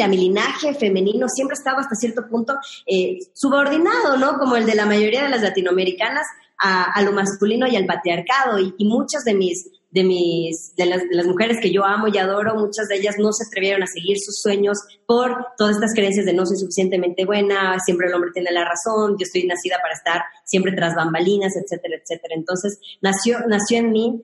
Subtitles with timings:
[0.00, 2.54] familia, mi linaje femenino siempre estaba hasta cierto punto
[2.86, 4.38] eh, subordinado, ¿no?
[4.38, 6.26] Como el de la mayoría de las latinoamericanas
[6.62, 8.58] a, lo masculino y al patriarcado.
[8.58, 12.54] Y, muchas de mis de mis las, de las, mujeres que yo amo y adoro,
[12.54, 16.32] muchas de ellas no se atrevieron a seguir sus sueños por todas estas creencias de
[16.32, 20.22] no soy suficientemente buena, siempre el hombre tiene la razón, yo estoy nacida para estar
[20.44, 22.34] siempre tras bambalinas, etcétera, etcétera.
[22.36, 24.22] Entonces nació nació en mí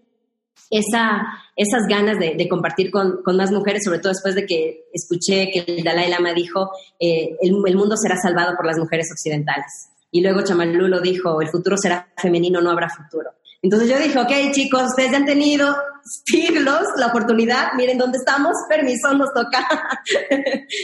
[0.70, 1.22] esa,
[1.54, 5.50] esas ganas de, de compartir con, con, más mujeres, sobre todo después de que escuché
[5.50, 9.90] que el Dalai Lama dijo, eh, el, el mundo será salvado por las mujeres occidentales.
[10.10, 13.30] Y luego Chamalulo dijo, el futuro será femenino, no habrá futuro.
[13.62, 15.74] Entonces yo dije, ok chicos, ustedes ya han tenido
[16.24, 19.66] siglos la oportunidad, miren dónde estamos, permiso, nos toca.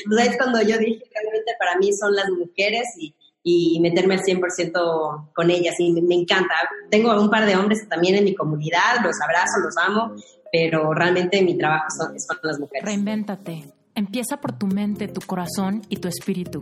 [0.04, 4.22] Entonces es cuando yo dije, realmente para mí son las mujeres y, y meterme al
[4.22, 6.54] 100% con ellas y me, encanta.
[6.90, 10.14] Tengo un par de hombres también en mi comunidad, los abrazo, los amo,
[10.52, 12.84] pero realmente mi trabajo son, es con las mujeres.
[12.84, 13.72] Reinvéntate.
[13.94, 16.60] Empieza por tu mente, tu corazón y tu espíritu.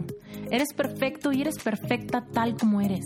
[0.51, 3.05] Eres perfecto y eres perfecta tal como eres.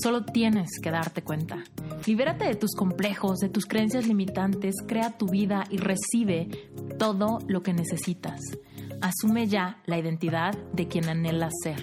[0.00, 1.64] Solo tienes que darte cuenta.
[2.06, 6.48] Libérate de tus complejos, de tus creencias limitantes, crea tu vida y recibe
[6.98, 8.40] todo lo que necesitas.
[9.00, 11.82] Asume ya la identidad de quien anhelas ser.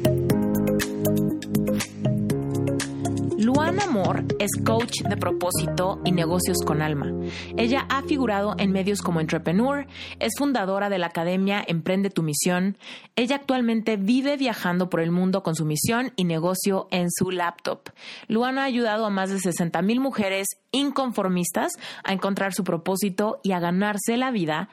[3.41, 7.11] Luana Amor es coach de propósito y negocios con alma.
[7.57, 9.87] Ella ha figurado en medios como Entrepreneur,
[10.19, 12.77] es fundadora de la academia Emprende tu Misión.
[13.15, 17.89] Ella actualmente vive viajando por el mundo con su misión y negocio en su laptop.
[18.27, 21.71] Luana ha ayudado a más de 60 mil mujeres inconformistas
[22.03, 24.69] a encontrar su propósito y a ganarse la vida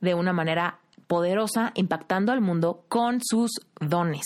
[0.00, 4.24] de una manera poderosa, impactando al mundo con sus dones.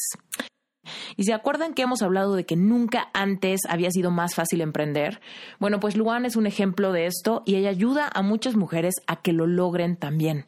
[1.16, 5.20] Y se acuerdan que hemos hablado de que nunca antes había sido más fácil emprender.
[5.58, 9.16] Bueno, pues Luan es un ejemplo de esto y ella ayuda a muchas mujeres a
[9.16, 10.44] que lo logren también.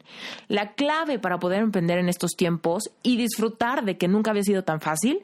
[0.47, 4.63] La clave para poder emprender en estos tiempos y disfrutar de que nunca había sido
[4.63, 5.21] tan fácil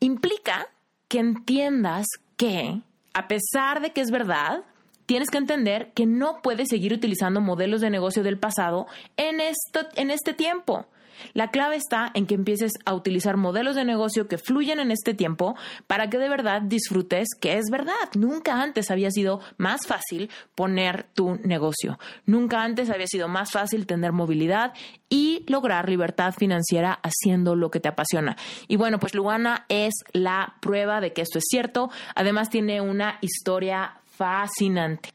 [0.00, 0.68] implica
[1.08, 2.06] que entiendas
[2.36, 2.80] que,
[3.12, 4.64] a pesar de que es verdad,
[5.06, 8.86] tienes que entender que no puedes seguir utilizando modelos de negocio del pasado
[9.16, 10.86] en, esto, en este tiempo.
[11.32, 15.14] La clave está en que empieces a utilizar modelos de negocio que fluyen en este
[15.14, 17.94] tiempo para que de verdad disfrutes que es verdad.
[18.14, 21.98] Nunca antes había sido más fácil poner tu negocio.
[22.26, 24.72] Nunca antes había sido más fácil tener movilidad
[25.08, 28.36] y lograr libertad financiera haciendo lo que te apasiona.
[28.68, 31.90] Y bueno, pues Lugana es la prueba de que esto es cierto.
[32.14, 35.10] Además tiene una historia fascinante.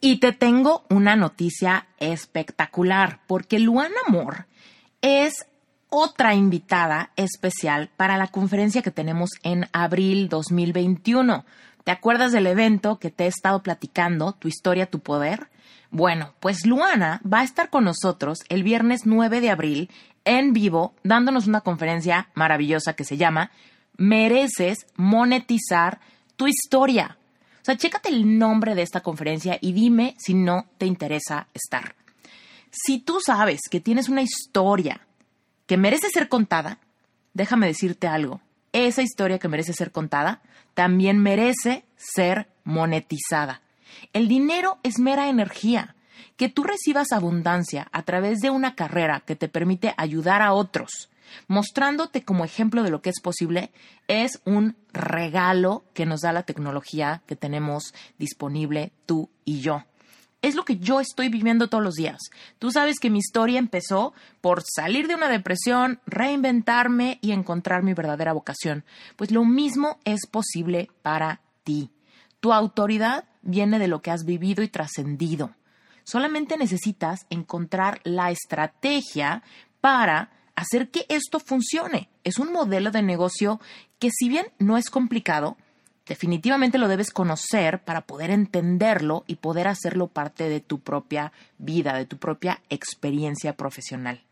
[0.00, 4.46] Y te tengo una noticia espectacular, porque Luana Amor
[5.06, 5.46] es
[5.88, 11.44] otra invitada especial para la conferencia que tenemos en abril 2021.
[11.84, 15.46] ¿Te acuerdas del evento que te he estado platicando, Tu historia, tu poder?
[15.92, 19.90] Bueno, pues Luana va a estar con nosotros el viernes 9 de abril
[20.24, 23.52] en vivo dándonos una conferencia maravillosa que se llama
[23.96, 26.00] Mereces monetizar
[26.34, 27.16] tu historia.
[27.62, 31.94] O sea, chécate el nombre de esta conferencia y dime si no te interesa estar.
[32.78, 35.00] Si tú sabes que tienes una historia
[35.66, 36.78] que merece ser contada,
[37.32, 38.42] déjame decirte algo.
[38.72, 40.42] Esa historia que merece ser contada
[40.74, 43.62] también merece ser monetizada.
[44.12, 45.94] El dinero es mera energía.
[46.36, 51.08] Que tú recibas abundancia a través de una carrera que te permite ayudar a otros,
[51.48, 53.70] mostrándote como ejemplo de lo que es posible,
[54.06, 59.84] es un regalo que nos da la tecnología que tenemos disponible tú y yo
[60.42, 62.18] es lo que yo estoy viviendo todos los días.
[62.58, 67.94] Tú sabes que mi historia empezó por salir de una depresión, reinventarme y encontrar mi
[67.94, 68.84] verdadera vocación.
[69.16, 71.90] Pues lo mismo es posible para ti.
[72.40, 75.54] Tu autoridad viene de lo que has vivido y trascendido.
[76.04, 79.42] Solamente necesitas encontrar la estrategia
[79.80, 82.08] para hacer que esto funcione.
[82.22, 83.60] Es un modelo de negocio
[83.98, 85.56] que si bien no es complicado,
[86.06, 91.94] definitivamente lo debes conocer para poder entenderlo y poder hacerlo parte de tu propia vida,
[91.94, 94.22] de tu propia experiencia profesional.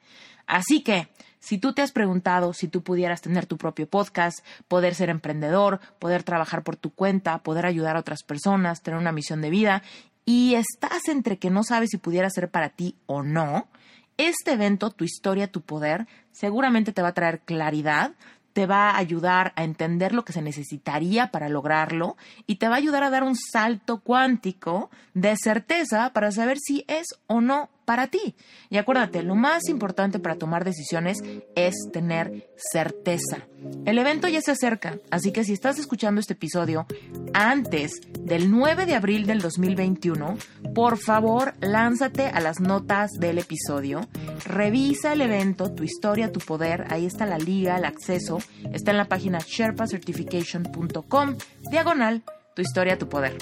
[0.47, 1.09] Así que,
[1.41, 5.81] si tú te has preguntado si tú pudieras tener tu propio podcast, poder ser emprendedor,
[5.99, 9.83] poder trabajar por tu cuenta, poder ayudar a otras personas, tener una misión de vida,
[10.25, 13.69] y estás entre que no sabes si pudiera ser para ti o no,
[14.17, 18.13] este evento, Tu historia, tu poder, seguramente te va a traer claridad,
[18.55, 22.17] te va a ayudar a entender lo que se necesitaría para lograrlo
[22.47, 26.85] y te va a ayudar a dar un salto cuántico de certeza para saber si
[26.89, 28.35] es o no para ti.
[28.71, 31.19] Y acuérdate, lo más importante para tomar decisiones
[31.55, 33.47] es tener certeza.
[33.85, 36.87] El evento ya se acerca, así que si estás escuchando este episodio
[37.33, 40.37] antes del 9 de abril del 2021,
[40.75, 44.01] por favor lánzate a las notas del episodio,
[44.45, 48.39] revisa el evento, tu historia, tu poder, ahí está la liga, el acceso,
[48.73, 51.37] está en la página sherpacertification.com,
[51.71, 52.23] diagonal,
[52.55, 53.37] tu historia, tu poder.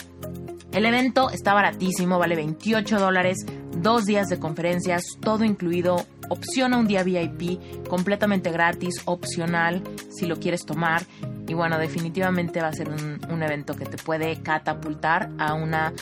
[0.72, 3.44] El evento está baratísimo, vale 28 dólares,
[3.76, 10.26] dos días de conferencias, todo incluido, opción a un día VIP, completamente gratis, opcional, si
[10.26, 11.02] lo quieres tomar.
[11.46, 15.92] Y bueno, definitivamente va a ser un, un evento que te puede catapultar a una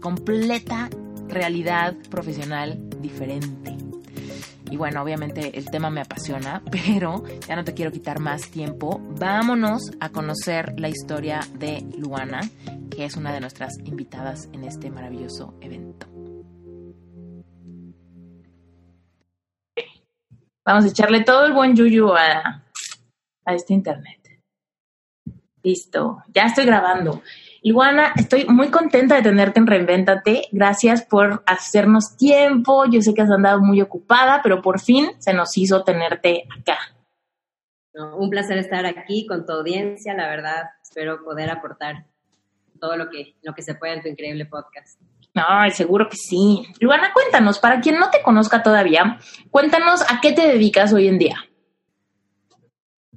[0.00, 0.88] completa
[1.28, 3.85] realidad profesional diferente.
[4.70, 9.00] Y bueno, obviamente el tema me apasiona, pero ya no te quiero quitar más tiempo.
[9.18, 12.40] Vámonos a conocer la historia de Luana,
[12.90, 16.06] que es una de nuestras invitadas en este maravilloso evento.
[20.64, 22.64] Vamos a echarle todo el buen yuyu a,
[23.44, 24.16] a este internet.
[25.62, 27.22] Listo, ya estoy grabando.
[27.68, 30.42] Luana, estoy muy contenta de tenerte en Reinventate.
[30.52, 32.84] Gracias por hacernos tiempo.
[32.88, 36.78] Yo sé que has andado muy ocupada, pero por fin se nos hizo tenerte acá.
[37.92, 40.14] un placer estar aquí con tu audiencia.
[40.14, 42.06] La verdad, espero poder aportar
[42.80, 45.00] todo lo que, lo que se pueda en tu increíble podcast.
[45.34, 46.68] Ay, seguro que sí.
[46.78, 49.18] Luana, cuéntanos, para quien no te conozca todavía,
[49.50, 51.36] cuéntanos a qué te dedicas hoy en día.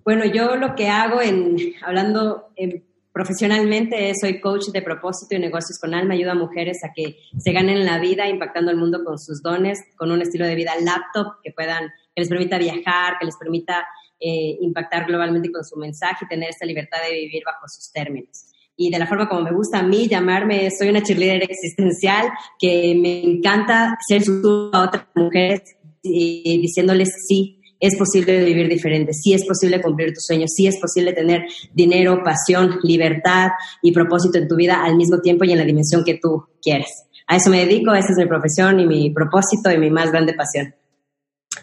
[0.04, 2.88] Bueno, yo lo que hago en, hablando en
[3.19, 6.13] Profesionalmente soy coach de propósito y negocios con alma.
[6.13, 9.77] Ayudo a mujeres a que se ganen la vida impactando el mundo con sus dones,
[9.98, 13.86] con un estilo de vida laptop que puedan, que les permita viajar, que les permita
[14.21, 18.54] eh, impactar globalmente con su mensaje y tener esa libertad de vivir bajo sus términos.
[18.77, 22.95] Y de la forma como me gusta a mí llamarme, soy una cheerleader existencial que
[22.95, 29.33] me encanta ser su a otras mujeres y diciéndoles sí es posible vivir diferente, sí
[29.33, 34.47] es posible cumplir tus sueños, sí es posible tener dinero, pasión, libertad y propósito en
[34.47, 37.05] tu vida al mismo tiempo y en la dimensión que tú quieres.
[37.27, 40.33] A eso me dedico, esa es mi profesión y mi propósito y mi más grande
[40.33, 40.75] pasión.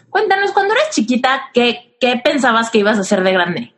[0.09, 3.73] Cuéntanos, cuando eras chiquita, ¿qué, qué pensabas que ibas a ser de grande?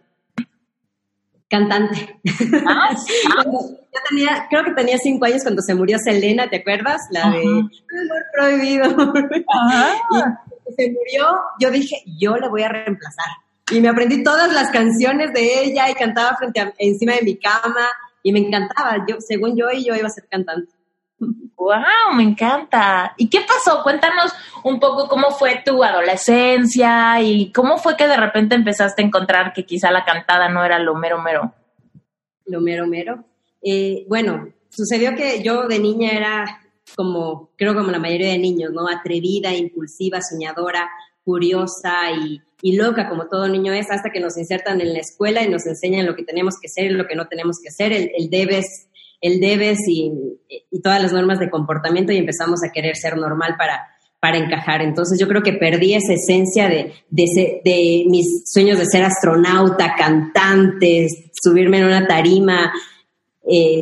[1.50, 2.20] Cantante.
[2.66, 2.96] Ah,
[3.44, 7.02] yo tenía, creo que tenía cinco años cuando se murió Selena, ¿te acuerdas?
[7.12, 9.14] La de Amor Prohibido.
[9.48, 10.44] Ajá
[10.76, 13.28] se murió, yo dije, yo le voy a reemplazar.
[13.72, 17.38] Y me aprendí todas las canciones de ella y cantaba frente a, encima de mi
[17.38, 17.88] cama
[18.24, 19.06] y me encantaba.
[19.08, 20.74] Yo, según yo, y yo iba a ser cantante.
[21.20, 22.16] ¡Wow!
[22.16, 23.14] Me encanta.
[23.18, 23.84] ¿Y qué pasó?
[23.84, 24.34] Cuéntanos
[24.64, 29.54] un poco cómo fue tu adolescencia y cómo fue que de repente empezaste a encontrar
[29.54, 31.54] que quizá la cantada no era lo mero mero.
[32.46, 33.26] Lo mero mero.
[33.62, 36.62] Eh, bueno, sucedió que yo de niña era
[36.96, 38.88] como, creo como la mayoría de niños, ¿no?
[38.88, 40.90] Atrevida, impulsiva, soñadora,
[41.24, 41.94] curiosa
[42.62, 45.66] y, loca, como todo niño es, hasta que nos insertan en la escuela y nos
[45.66, 48.66] enseñan lo que tenemos que ser y lo que no tenemos que hacer, el, debes,
[49.22, 50.12] el debes y,
[50.84, 53.88] todas las normas de comportamiento y empezamos a querer ser normal para,
[54.20, 54.82] para encajar.
[54.82, 59.96] Entonces yo creo que perdí esa esencia de, de, de mis sueños de ser astronauta,
[59.96, 61.08] cantante,
[61.42, 62.74] subirme en una tarima,
[63.52, 63.82] eh,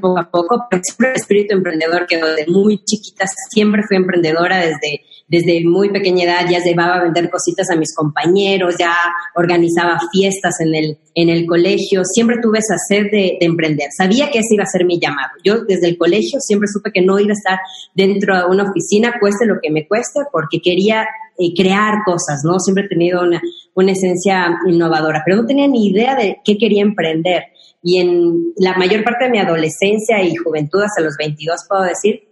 [0.00, 3.24] poco a poco, pero siempre el espíritu emprendedor que desde muy chiquita.
[3.50, 7.94] Siempre fui emprendedora desde, desde muy pequeña edad, ya llevaba a vender cositas a mis
[7.94, 8.94] compañeros, ya
[9.34, 14.38] organizaba fiestas en el, en el colegio, siempre tuve esa sed de, emprender, sabía que
[14.38, 15.30] ese iba a ser mi llamado.
[15.42, 17.58] Yo desde el colegio siempre supe que no iba a estar
[17.94, 21.06] dentro de una oficina, cueste lo que me cueste, porque quería
[21.38, 22.60] eh, crear cosas, ¿no?
[22.60, 23.42] Siempre he tenido una,
[23.74, 27.44] una esencia innovadora, pero no tenía ni idea de qué quería emprender
[27.82, 32.28] y en la mayor parte de mi adolescencia y juventud, hasta los 22 puedo decir,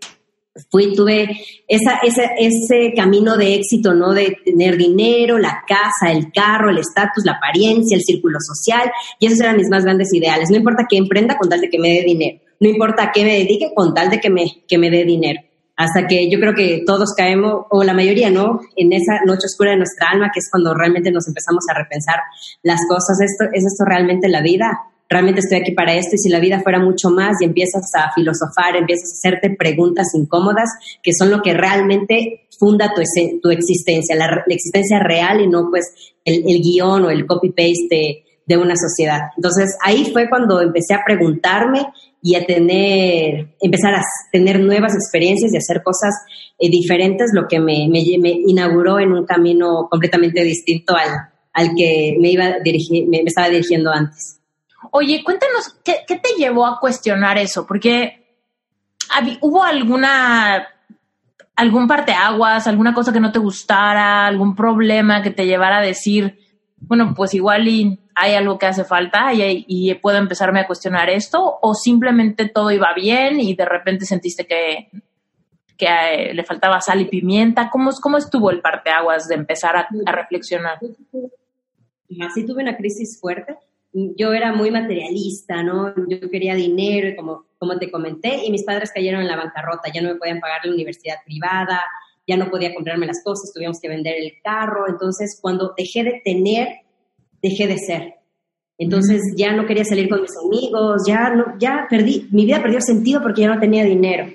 [0.70, 1.28] fui, tuve
[1.68, 4.12] esa, ese camino de éxito, ¿no?
[4.12, 9.26] De tener dinero, la casa, el carro, el estatus, la apariencia, el círculo social, y
[9.26, 10.50] esos eran mis más grandes ideales.
[10.50, 13.24] No importa qué emprenda con tal de que me dé dinero, no importa a qué
[13.24, 15.40] me dedique con tal de que me, que me dé dinero.
[15.78, 18.60] Hasta que yo creo que todos caemos, o la mayoría, ¿no?
[18.76, 22.16] En esa noche oscura de nuestra alma, que es cuando realmente nos empezamos a repensar
[22.62, 23.20] las cosas.
[23.20, 24.70] ¿Esto, ¿Es esto realmente la vida?
[25.08, 28.12] Realmente estoy aquí para esto y si la vida fuera mucho más y empiezas a
[28.14, 30.70] filosofar, empiezas a hacerte preguntas incómodas
[31.02, 33.02] que son lo que realmente funda tu,
[33.42, 38.74] tu existencia, la, existencia real y no pues el, guion o el copy-paste de, una
[38.76, 39.20] sociedad.
[39.36, 41.86] Entonces ahí fue cuando empecé a preguntarme
[42.22, 46.14] y a tener, empezar a tener nuevas experiencias y hacer cosas
[46.58, 47.88] eh, diferentes, lo que me
[48.46, 51.10] inauguró en un camino completamente distinto al,
[51.56, 54.35] al que me, iba dirigir, me, estaba dirigiendo antes.
[54.92, 57.66] Oye, cuéntanos, ¿qué, ¿qué, te llevó a cuestionar eso?
[57.66, 58.26] Porque
[59.40, 60.68] hubo alguna
[61.56, 66.38] algún parteaguas, alguna cosa que no te gustara, algún problema que te llevara a decir,
[66.76, 71.58] bueno, pues igual y hay algo que hace falta y, puedo empezarme a cuestionar esto,
[71.60, 74.90] o simplemente todo iba bien y de repente sentiste que,
[75.76, 77.70] que eh, le faltaba sal y pimienta.
[77.70, 80.78] ¿Cómo, cómo estuvo el parteaguas de empezar a, a reflexionar?
[82.34, 83.56] Sí tuve una crisis fuerte.
[84.16, 85.94] Yo era muy materialista, ¿no?
[86.08, 89.90] Yo quería dinero y como como te comenté, y mis padres cayeron en la bancarrota,
[89.92, 91.80] ya no me podían pagar la universidad privada,
[92.26, 96.20] ya no podía comprarme las cosas, tuvimos que vender el carro, entonces cuando dejé de
[96.24, 96.68] tener,
[97.42, 98.14] dejé de ser.
[98.78, 102.80] Entonces ya no quería salir con mis amigos, ya no, ya perdí, mi vida perdió
[102.80, 104.26] sentido porque ya no tenía dinero.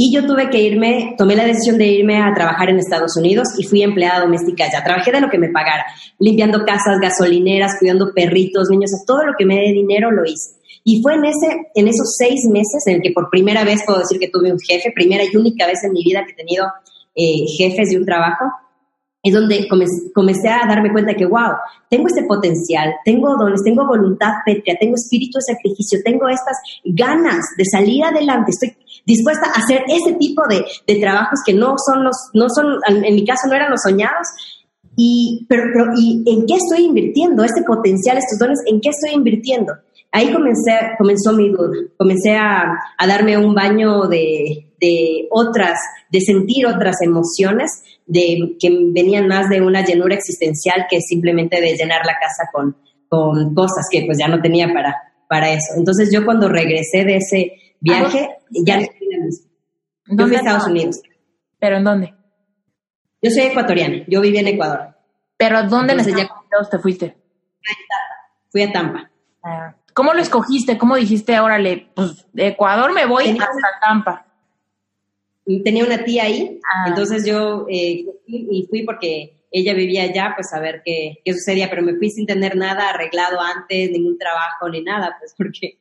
[0.00, 3.48] Y yo tuve que irme, tomé la decisión de irme a trabajar en Estados Unidos
[3.58, 4.84] y fui empleada doméstica ya.
[4.84, 5.86] Trabajé de lo que me pagara,
[6.20, 10.50] limpiando casas, gasolineras, cuidando perritos, niños, todo lo que me dé dinero lo hice.
[10.84, 13.98] Y fue en, ese, en esos seis meses en el que por primera vez puedo
[13.98, 16.66] decir que tuve un jefe, primera y única vez en mi vida que he tenido
[17.16, 18.44] eh, jefes de un trabajo,
[19.22, 21.52] es donde comencé, a darme cuenta que, wow,
[21.90, 27.44] tengo este potencial, tengo dones, tengo voluntad pétrea, tengo espíritu de sacrificio, tengo estas ganas
[27.56, 32.04] de salir adelante, estoy dispuesta a hacer ese tipo de, de trabajos que no son
[32.04, 34.28] los, no son, en mi caso no eran los soñados,
[34.96, 37.44] y, pero, ¿y en qué estoy invirtiendo?
[37.44, 39.74] Este potencial, estos dones, ¿en qué estoy invirtiendo?
[40.12, 41.76] ahí comencé, comenzó mi duda.
[41.96, 42.74] Comencé a,
[43.06, 44.64] darme un baño de,
[45.30, 45.78] otras,
[46.10, 51.76] de sentir otras emociones, de que venían más de una llenura existencial que simplemente de
[51.76, 52.76] llenar la casa con,
[53.08, 54.96] con cosas que pues ya no tenía para,
[55.28, 55.74] para eso.
[55.76, 58.86] Entonces yo cuando regresé de ese viaje, ya no
[60.16, 61.02] Yo fui a Estados Unidos.
[61.60, 62.14] ¿Pero en dónde?
[63.20, 64.96] Yo soy ecuatoriana, yo viví en Ecuador.
[65.36, 67.16] ¿Pero dónde en Estados Unidos te fuiste?
[68.50, 69.10] Fui a Tampa.
[69.44, 69.74] Ah.
[69.92, 70.78] ¿Cómo lo escogiste?
[70.78, 74.27] ¿Cómo dijiste, órale, pues de Ecuador me voy hasta Tampa?
[75.64, 76.88] Tenía una tía ahí, ah.
[76.88, 81.70] entonces yo eh, y fui porque ella vivía allá, pues a ver qué, qué sucedía,
[81.70, 85.78] pero me fui sin tener nada arreglado antes, ningún trabajo ni nada, pues porque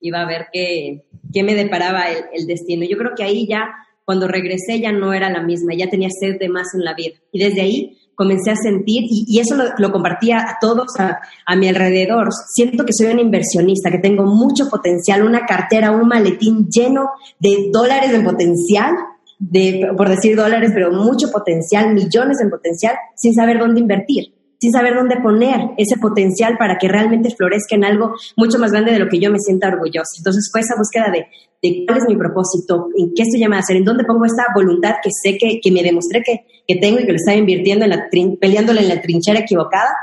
[0.00, 2.86] iba a ver qué, qué me deparaba el, el destino.
[2.86, 6.38] Yo creo que ahí ya, cuando regresé, ya no era la misma, ya tenía sed
[6.38, 7.16] de más en la vida.
[7.32, 12.30] Y desde ahí comencé a sentir, y, eso lo, compartía a todos a, mi alrededor,
[12.52, 17.70] siento que soy una inversionista, que tengo mucho potencial, una cartera, un maletín lleno de
[17.72, 18.92] dólares en potencial,
[19.38, 24.72] de, por decir dólares, pero mucho potencial, millones en potencial, sin saber dónde invertir sin
[24.72, 28.98] saber dónde poner ese potencial para que realmente florezca en algo mucho más grande de
[28.98, 30.16] lo que yo me sienta orgullosa.
[30.18, 33.76] Entonces fue esa búsqueda de, cuál es mi propósito, en qué estoy llamada a hacer,
[33.76, 37.06] en dónde pongo esta voluntad que sé que, que me demostré que, que, tengo y
[37.06, 38.08] que lo estaba invirtiendo, en la
[38.40, 39.96] peleándole en la trinchera equivocada,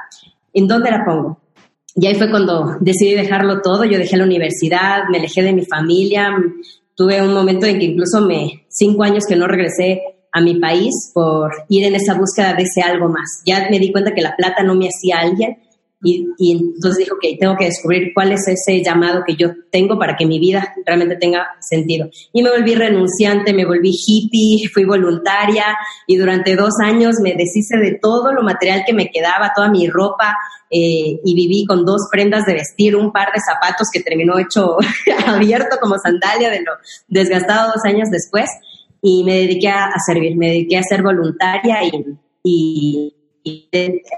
[0.54, 1.40] en dónde la pongo.
[1.96, 3.86] Y ahí fue cuando decidí dejarlo todo.
[3.86, 6.36] Yo dejé la universidad, me alejé de mi familia.
[6.94, 10.02] Tuve un momento en que incluso me, cinco años que no regresé
[10.36, 13.42] a mi país por ir en esa búsqueda de ese algo más.
[13.46, 15.58] Ya me di cuenta que la plata no me hacía alguien
[16.04, 20.16] y, entonces dijo que tengo que descubrir cuál es ese llamado que yo tengo para
[20.16, 22.10] que mi vida realmente tenga sentido.
[22.34, 25.66] Y me volví renunciante, me volví hippie, fui voluntaria
[26.06, 29.88] y durante dos años me deshice de todo lo material que me quedaba, toda mi
[29.88, 30.36] ropa
[30.70, 34.78] eh, y viví con dos prendas de vestir, un par de zapatos que terminó hecho
[35.26, 36.74] abierto como sandalia de lo
[37.08, 38.50] desgastado dos años después
[39.08, 41.78] y me dediqué a, servir, me dediqué a ser voluntaria
[42.44, 43.14] y,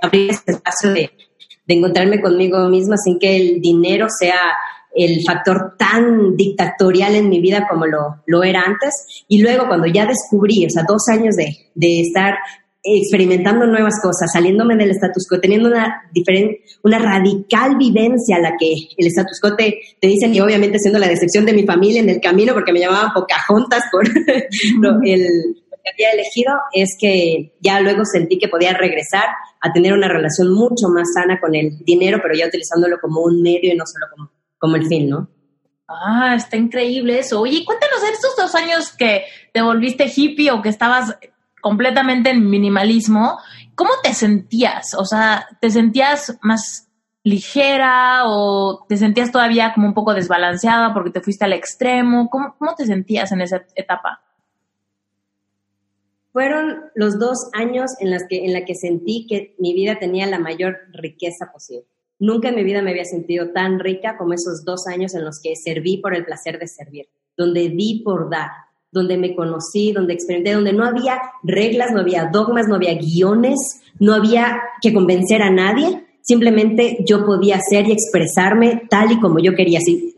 [0.01, 1.11] abrir este espacio de,
[1.67, 4.39] encontrarme conmigo misma sin que el dinero sea
[4.95, 9.25] el factor tan dictatorial en mi vida como lo, lo era antes.
[9.27, 12.35] Y luego cuando ya descubrí, o sea, dos años de, de estar
[12.95, 18.53] experimentando nuevas cosas, saliéndome del status quo, teniendo una, diferente, una radical vivencia a la
[18.57, 22.01] que el status quo te, te dicen, y obviamente siendo la decepción de mi familia
[22.01, 24.07] en el camino, porque me llamaban Pocahontas por
[24.79, 25.21] lo, el,
[25.83, 29.25] que había elegido, es que ya luego sentí que podía regresar
[29.61, 33.41] a tener una relación mucho más sana con el dinero, pero ya utilizándolo como un
[33.41, 35.29] medio y no solo como, como el fin, ¿no?
[35.89, 37.39] Ah, está increíble eso.
[37.39, 41.17] Oye, cuéntanos en estos dos años que te volviste hippie o que estabas
[41.61, 43.39] completamente en minimalismo,
[43.75, 44.93] ¿cómo te sentías?
[44.95, 46.87] O sea, ¿te sentías más
[47.23, 52.29] ligera o te sentías todavía como un poco desbalanceada porque te fuiste al extremo?
[52.29, 54.21] ¿Cómo, cómo te sentías en esa etapa?
[56.31, 60.27] Fueron los dos años en, las que, en la que sentí que mi vida tenía
[60.27, 61.87] la mayor riqueza posible.
[62.19, 65.39] Nunca en mi vida me había sentido tan rica como esos dos años en los
[65.41, 68.49] que serví por el placer de servir, donde di por dar,
[68.91, 73.81] donde me conocí, donde experimenté, donde no había reglas, no había dogmas, no había guiones,
[73.99, 79.39] no había que convencer a nadie, simplemente yo podía hacer y expresarme tal y como
[79.39, 79.79] yo quería.
[79.79, 80.13] Si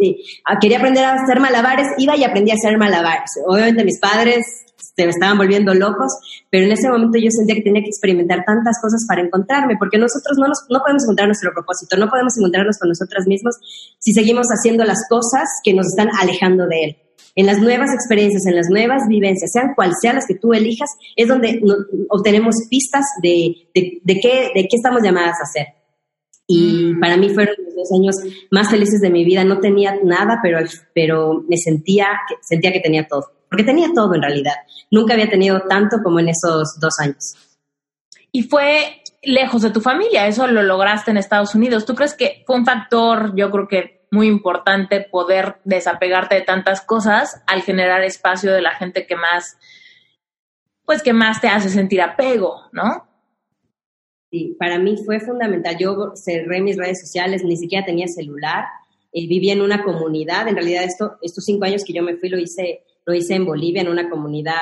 [0.45, 3.31] ah, quería aprender a hacer malabares, iba y aprendía a hacer malabares.
[3.45, 4.45] Obviamente mis padres
[4.77, 6.11] se me estaban volviendo locos,
[6.49, 9.97] pero en ese momento yo sentía que tenía que experimentar tantas cosas para encontrarme, porque
[9.97, 13.55] nosotros no, nos, no podemos encontrar nuestro propósito, no podemos encontrarnos con nosotras mismos
[13.99, 16.97] si seguimos haciendo las cosas que nos están alejando de él.
[17.35, 20.89] En las nuevas experiencias, en las nuevas vivencias, sean cual sean las que tú elijas,
[21.15, 21.61] es donde
[22.09, 25.67] obtenemos pistas de, de, de, qué, de qué estamos llamadas a hacer.
[26.47, 26.99] Y mm.
[26.99, 28.15] para mí fueron los dos años
[28.51, 29.43] más felices de mi vida.
[29.43, 30.59] No tenía nada, pero,
[30.93, 32.07] pero me sentía,
[32.41, 34.53] sentía que tenía todo porque tenía todo en realidad.
[34.91, 37.35] Nunca había tenido tanto como en esos dos años.
[38.31, 41.85] Y fue lejos de tu familia, eso lo lograste en Estados Unidos.
[41.85, 46.81] ¿Tú crees que fue un factor, yo creo que muy importante, poder desapegarte de tantas
[46.81, 49.57] cosas al generar espacio de la gente que más,
[50.85, 53.07] pues que más te hace sentir apego, ¿no?
[54.31, 55.77] Sí, para mí fue fundamental.
[55.77, 58.65] Yo cerré mis redes sociales, ni siquiera tenía celular,
[59.11, 60.47] eh, vivía en una comunidad.
[60.47, 63.45] En realidad, esto, estos cinco años que yo me fui lo hice lo hice en
[63.45, 64.53] Bolivia, en una comunidad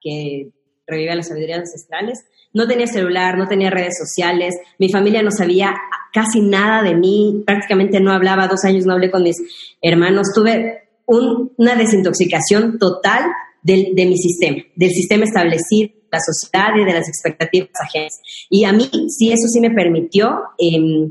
[0.00, 0.52] que
[0.86, 2.24] revive las sabidurías ancestrales.
[2.52, 5.74] No tenía celular, no tenía redes sociales, mi familia no sabía
[6.14, 9.36] casi nada de mí, prácticamente no hablaba, dos años no hablé con mis
[9.82, 13.24] hermanos, tuve una desintoxicación total
[13.62, 18.20] de mi sistema, del sistema establecido, la sociedad y de las expectativas ajenas.
[18.48, 21.10] Y a mí sí, eso sí me permitió eh,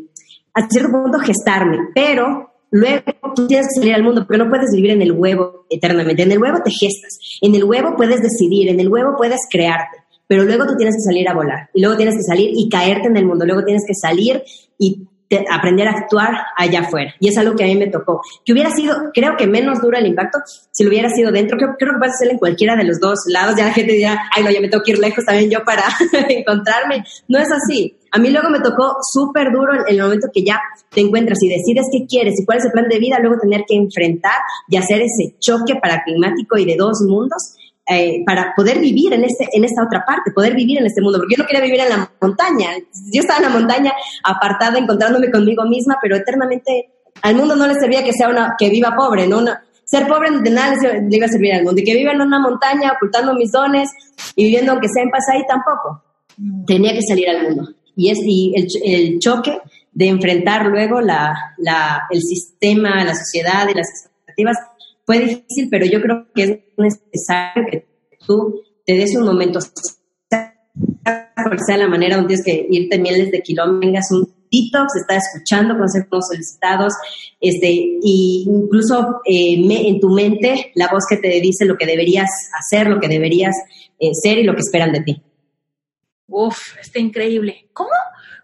[0.53, 3.03] a cierto punto gestarme, pero Luego
[3.35, 6.23] tú tienes que salir al mundo porque no puedes vivir en el huevo eternamente.
[6.23, 9.97] En el huevo te gestas, en el huevo puedes decidir, en el huevo puedes crearte,
[10.25, 13.09] pero luego tú tienes que salir a volar y luego tienes que salir y caerte
[13.09, 14.41] en el mundo, luego tienes que salir
[14.83, 15.07] y
[15.49, 17.13] aprender a actuar allá afuera.
[17.19, 18.21] Y es algo que a mí me tocó.
[18.45, 20.39] Que hubiera sido, creo que menos duro el impacto
[20.71, 21.57] si lo hubiera sido dentro.
[21.57, 23.55] Creo, creo que puede ser en cualquiera de los dos lados.
[23.57, 25.83] Ya la gente dirá, ay, no, ya me tengo que ir lejos también yo para
[26.29, 27.03] encontrarme.
[27.27, 27.97] No es así.
[28.11, 31.49] A mí luego me tocó súper duro en el momento que ya te encuentras y
[31.49, 34.77] decides qué quieres y cuál es el plan de vida, luego tener que enfrentar y
[34.77, 39.63] hacer ese choque paradigmático y de dos mundos eh, para poder vivir en, este, en
[39.65, 42.11] esta otra parte, poder vivir en este mundo, porque yo no quería vivir en la
[42.21, 42.69] montaña,
[43.11, 43.93] yo estaba en la montaña
[44.23, 46.89] apartada, encontrándome conmigo misma, pero eternamente
[47.21, 49.43] al mundo no le servía que sea una, que viva pobre, ¿no?
[49.85, 52.39] ser pobre de nada le iba a servir al mundo, y que viva en una
[52.39, 53.89] montaña ocultando mis dones
[54.35, 56.01] y viviendo aunque sea en paz ahí tampoco.
[56.37, 56.65] Mm.
[56.65, 57.69] Tenía que salir al mundo.
[57.95, 59.59] Y es y el, el choque
[59.91, 64.57] de enfrentar luego la, la, el sistema, la sociedad y las expectativas
[65.05, 67.87] fue difícil, pero yo creo que es necesario que
[68.25, 69.59] tú te des un momento,
[71.65, 75.77] sea la manera donde tienes que irte miles de kilómetros, tengas un detox, estás escuchando
[75.77, 76.93] consejos solicitados,
[77.39, 82.29] este, y incluso eh, en tu mente la voz que te dice lo que deberías
[82.57, 83.55] hacer, lo que deberías
[83.99, 85.21] eh, ser y lo que esperan de ti.
[86.27, 87.69] Uf, está increíble.
[87.73, 87.91] ¿Cómo,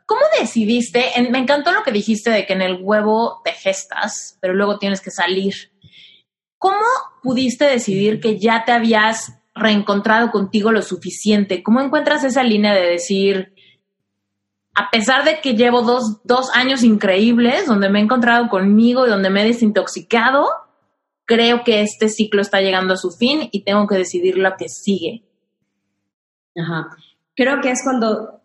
[0.05, 1.05] cómo decidiste?
[1.31, 5.01] me encantó lo que dijiste de que en el huevo te gestas, pero luego tienes
[5.01, 5.53] que salir.
[6.59, 6.85] ¿Cómo
[7.23, 11.63] pudiste decidir que ya te habías reencontrado contigo lo suficiente?
[11.63, 13.53] ¿Cómo encuentras esa línea de decir,
[14.75, 19.09] a pesar de que llevo dos, dos años increíbles, donde me he encontrado conmigo y
[19.09, 20.47] donde me he desintoxicado,
[21.23, 24.67] creo que este ciclo está llegando a su fin y tengo que decidir lo que
[24.67, 25.23] sigue?
[26.57, 26.89] Ajá.
[27.35, 28.41] Creo que es cuando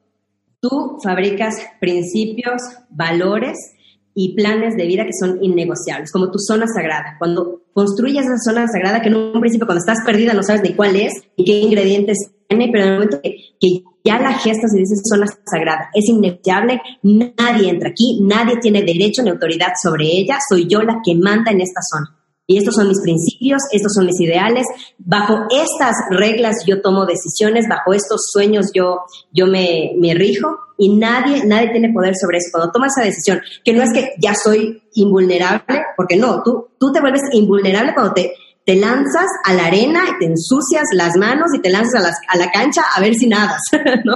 [0.60, 3.73] tú fabricas principios, valores
[4.14, 7.16] y planes de vida que son innegociables, como tu zona sagrada.
[7.18, 10.74] Cuando construyes esa zona sagrada, que en un principio cuando estás perdida no sabes ni
[10.74, 14.80] cuál es y qué ingredientes tiene, pero en el momento que, ya la gestas y
[14.80, 20.36] dices zona sagrada, es innegociable, nadie entra aquí, nadie tiene derecho ni autoridad sobre ella,
[20.46, 22.14] soy yo la que manda en esta zona.
[22.46, 24.66] Y estos son mis principios, estos son mis ideales.
[24.98, 29.00] Bajo estas reglas yo tomo decisiones, bajo estos sueños yo,
[29.32, 32.50] yo me, me rijo y nadie, nadie tiene poder sobre eso.
[32.52, 36.92] Cuando tomas esa decisión, que no es que ya soy invulnerable, porque no, tú, tú
[36.92, 38.34] te vuelves invulnerable cuando te,
[38.66, 42.16] te lanzas a la arena y te ensucias las manos y te lanzas a, las,
[42.28, 43.62] a la cancha a ver si nadas,
[44.04, 44.14] ¿no?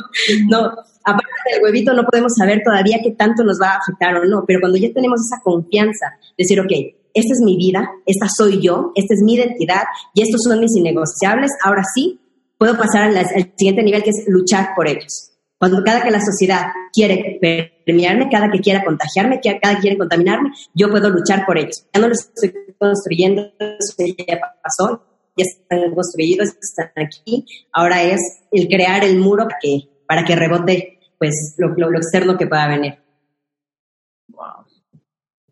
[0.48, 0.66] No,
[1.04, 4.44] aparte del huevito no podemos saber todavía qué tanto nos va a afectar o no,
[4.46, 6.72] pero cuando ya tenemos esa confianza, decir, ok,
[7.18, 9.82] esta es mi vida, esta soy yo, esta es mi identidad
[10.14, 12.20] y estos son mis innegociables, ahora sí
[12.58, 13.26] puedo pasar al,
[13.56, 15.32] siguiente nivel que es luchar por ellos.
[15.58, 17.38] Cuando cada que la sociedad quiere
[17.84, 21.84] permearme, cada que quiera contagiarme, cada que quiere contaminarme, yo puedo luchar por ellos.
[21.92, 25.02] Ya no lo estoy construyendo, eso ya pasó,
[25.36, 27.44] ya están construidos, están aquí.
[27.72, 28.20] Ahora es
[28.52, 32.46] el crear el muro para que, para que rebote pues lo, lo, lo externo que
[32.46, 32.98] pueda venir.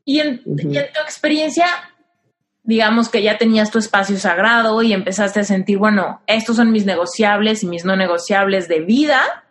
[0.07, 1.67] Y en, tu experiencia,
[2.63, 6.87] digamos que ya tenías tu espacio sagrado y empezaste a sentir, bueno, estos son mis
[6.87, 9.43] negociables y mis no negociables de vida.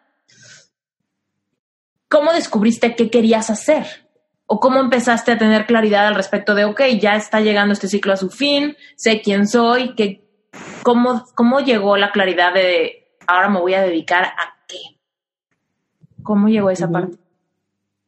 [2.16, 4.08] ¿cómo descubriste qué querías hacer?
[4.46, 8.14] ¿O cómo empezaste a tener claridad al respecto de, ok, ya está llegando este ciclo
[8.14, 10.24] a su fin, sé quién soy, que,
[10.84, 14.78] cómo, cómo llegó la claridad de, ahora me voy a dedicar a qué?
[16.24, 17.18] ¿Cómo llegó esa parte?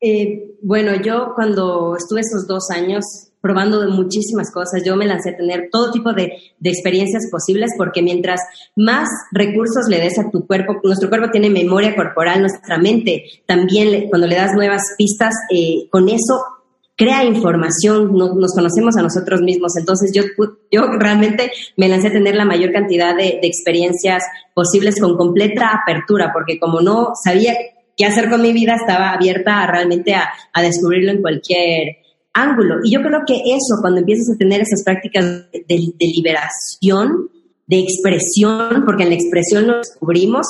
[0.02, 4.84] Eh, bueno, yo cuando estuve esos dos años probando de muchísimas cosas.
[4.86, 8.42] Yo me lancé a tener todo tipo de, experiencias posibles porque mientras
[8.76, 14.10] más recursos le des a tu cuerpo, nuestro cuerpo tiene memoria corporal, nuestra mente también
[14.10, 16.44] cuando le das nuevas pistas, eh, con eso
[16.98, 19.78] crea información, nos conocemos a nosotros mismos.
[19.78, 20.24] Entonces yo,
[20.72, 26.32] yo realmente me lancé a tener la mayor cantidad de, experiencias posibles con completa apertura,
[26.34, 27.54] porque como no sabía
[27.98, 31.98] qué hacer con mi vida, estaba abierta realmente a, a descubrirlo en cualquier
[32.38, 32.76] ángulo.
[32.84, 37.30] Y yo creo que eso, cuando empiezas a tener esas prácticas de, liberación,
[37.66, 40.48] de expresión, porque en la expresión lo descubrimos,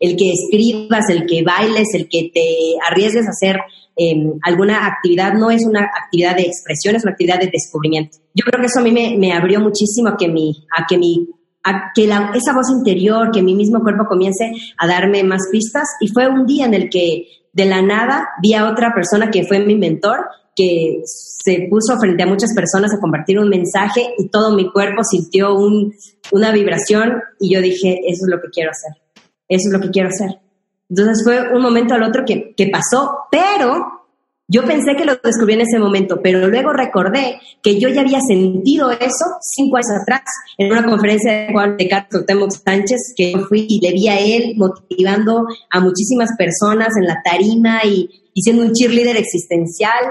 [0.00, 2.46] el, que escribas, el que bailes, el que te
[2.90, 3.60] arriesgues a hacer
[3.96, 8.18] em, alguna actividad, no es una actividad de expresión, es una actividad de descubrimiento.
[8.34, 11.28] Yo creo que eso a mí me, abrió muchísimo a a que mi
[11.64, 15.88] a que esa voz interior, que mi mismo cuerpo comience a darme más pistas.
[16.00, 19.44] Y fue un día en el que de la nada vi a otra persona que
[19.44, 24.28] fue mi mentor que se puso frente a muchas personas a compartir un mensaje y
[24.28, 25.56] todo mi cuerpo sintió
[26.30, 28.92] una vibración y yo dije, eso es lo que quiero hacer,
[29.48, 30.38] eso es lo que quiero hacer.
[30.88, 34.03] Entonces fue un momento al otro que, que pasó, pero
[34.46, 38.20] yo pensé que lo descubrí en ese momento, pero luego recordé que yo ya había
[38.20, 40.22] sentido eso cinco años atrás
[40.58, 44.54] en una conferencia de Juan de Carlos Sánchez, que fui y le vi a él
[44.56, 50.04] motivando a muchísimas personas en la tarima y, y siendo un cheerleader existencial.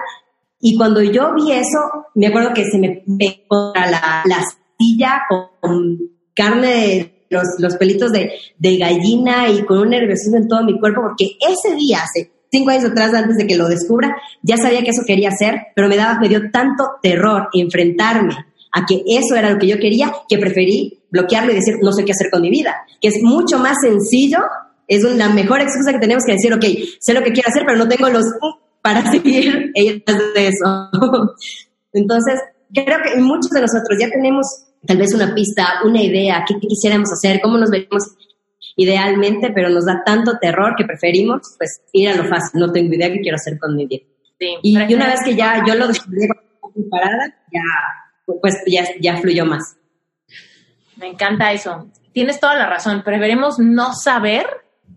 [0.60, 4.44] Y cuando yo vi eso, me acuerdo que se me pegó la, la
[4.80, 6.00] silla con
[6.34, 10.80] carne de los, los pelitos de, de, gallina y con un nerviosismo en todo mi
[10.80, 14.84] cuerpo, porque ese día, hace cinco años atrás, antes de que lo descubra, ya sabía
[14.84, 18.36] que eso quería hacer, pero me daba, me dio tanto terror enfrentarme
[18.72, 22.06] a que eso era lo que yo quería, que preferí bloquearlo y decir, no sé
[22.06, 24.40] qué hacer con mi vida, que es mucho más sencillo,
[24.88, 26.66] es la mejor excusa que tenemos que decir, ok,
[27.00, 28.26] sé lo que quiero hacer, pero no tengo los
[28.82, 30.90] para seguir de eso.
[31.94, 32.40] Entonces,
[32.74, 34.46] creo que muchos de nosotros ya tenemos
[34.86, 38.04] tal vez una pista, una idea, qué, quisiéramos hacer, cómo nos veríamos
[38.76, 42.94] idealmente, pero nos da tanto terror que preferimos pues ir a lo fácil, no tengo
[42.94, 44.04] idea qué quiero hacer con mi vida.
[44.40, 46.28] y, una vez que ya yo lo descubrí
[46.74, 47.62] preparada, ya,
[48.42, 49.78] pues ya, ya fluyó más.
[50.98, 51.90] Me encanta eso.
[52.14, 53.04] Tienes toda la razón.
[53.04, 54.48] Preferimos no saber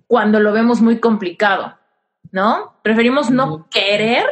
[0.07, 1.77] cuando lo vemos muy complicado.
[2.37, 2.79] ¿no?
[2.83, 4.27] Preferimos no querer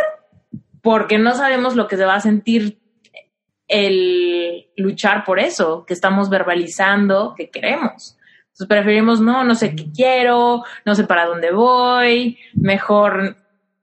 [0.82, 2.78] porque no sabemos lo que se va a sentir
[3.66, 8.18] el luchar por eso, que estamos verbalizando que queremos.
[8.54, 13.36] Entonces preferimos, no, no sé qué quiero, no sé para dónde voy, mejor,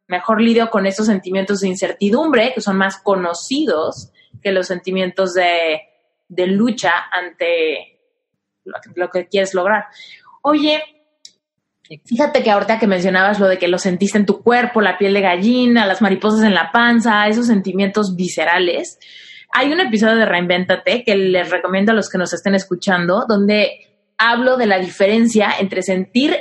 [0.07, 5.81] mejor lidio con esos sentimientos de incertidumbre, que son más conocidos que los sentimientos de,
[6.29, 7.99] de lucha ante
[8.95, 9.87] lo que quieres lograr.
[10.41, 10.81] Oye,
[12.05, 15.13] Fíjate que ahorita que mencionabas lo de que lo sentiste en tu cuerpo, la piel
[15.13, 18.97] de gallina, las mariposas en la panza, esos sentimientos viscerales.
[19.51, 23.90] Hay un episodio de Reinventate que les recomiendo a los que nos estén escuchando, donde
[24.21, 26.35] hablo de la diferencia entre sentir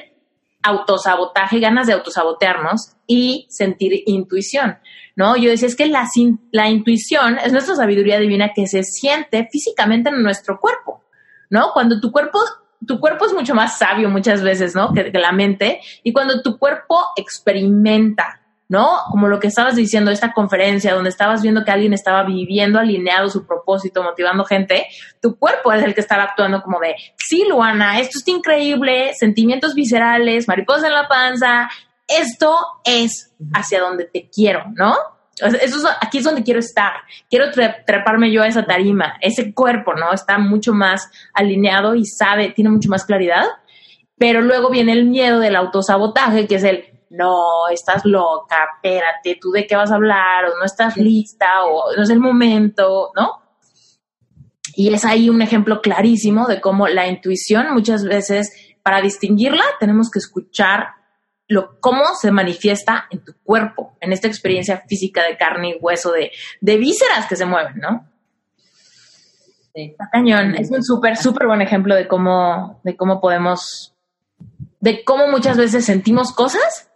[0.62, 4.78] autosabotaje, ganas de autosabotearnos y sentir intuición,
[5.16, 5.36] ¿no?
[5.36, 10.22] Yo decía, es que la, intuición es nuestra sabiduría divina que se siente físicamente en
[10.22, 11.02] nuestro cuerpo,
[11.48, 11.72] ¿no?
[11.72, 12.38] Cuando tu cuerpo
[12.86, 14.92] tu cuerpo es mucho más sabio muchas veces, ¿no?
[14.94, 15.80] Que, la mente.
[16.02, 18.39] Y cuando tu cuerpo experimenta,
[18.70, 19.00] ¿no?
[19.10, 23.28] Como lo que estabas diciendo, esta conferencia donde estabas viendo que alguien estaba viviendo alineado
[23.28, 24.86] su propósito, motivando gente,
[25.20, 29.74] tu cuerpo es el que estaba actuando como de, sí, Luana, esto es increíble, sentimientos
[29.74, 31.68] viscerales, mariposas en la panza,
[32.06, 34.94] esto es hacia donde te quiero, ¿no?
[35.34, 36.92] Eso aquí es donde quiero estar.
[37.28, 39.16] Quiero treparme yo a esa tarima.
[39.22, 40.12] Ese cuerpo, ¿no?
[40.12, 43.46] Está mucho más alineado y sabe, tiene mucho más claridad.
[44.18, 49.50] Pero luego viene el miedo del autosabotaje, que es el, no, estás loca, espérate, tú
[49.50, 53.42] de qué vas a hablar, o no estás lista, o no es el momento, ¿no?
[54.76, 60.10] Y es ahí un ejemplo clarísimo de cómo la intuición muchas veces, para distinguirla, tenemos
[60.10, 60.94] que escuchar
[61.48, 66.12] lo, cómo se manifiesta en tu cuerpo, en esta experiencia física de carne y hueso,
[66.12, 68.08] de, de vísceras que se mueven, ¿no?
[69.74, 69.96] Sí.
[70.12, 70.54] cañón.
[70.54, 73.96] Es un súper, súper buen ejemplo de cómo, de cómo podemos,
[74.78, 76.89] de cómo muchas veces sentimos cosas,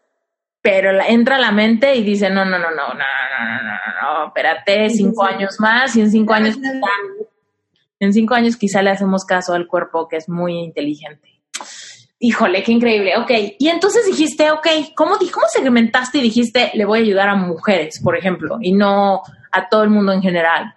[0.64, 4.20] pero entra a la mente y dice, no, no, no, no, no, no, no, no,
[4.20, 6.56] no, espérate, cinco años más y en cinco años
[8.00, 11.28] en cinco años quizá le hacemos caso al cuerpo que es muy inteligente.
[12.18, 13.12] Híjole, qué increíble.
[13.18, 17.34] Ok, y entonces dijiste, ok, ¿cómo, ¿cómo segmentaste y dijiste, le voy a ayudar a
[17.34, 19.20] mujeres, por ejemplo, y no
[19.52, 20.74] a todo el mundo en general?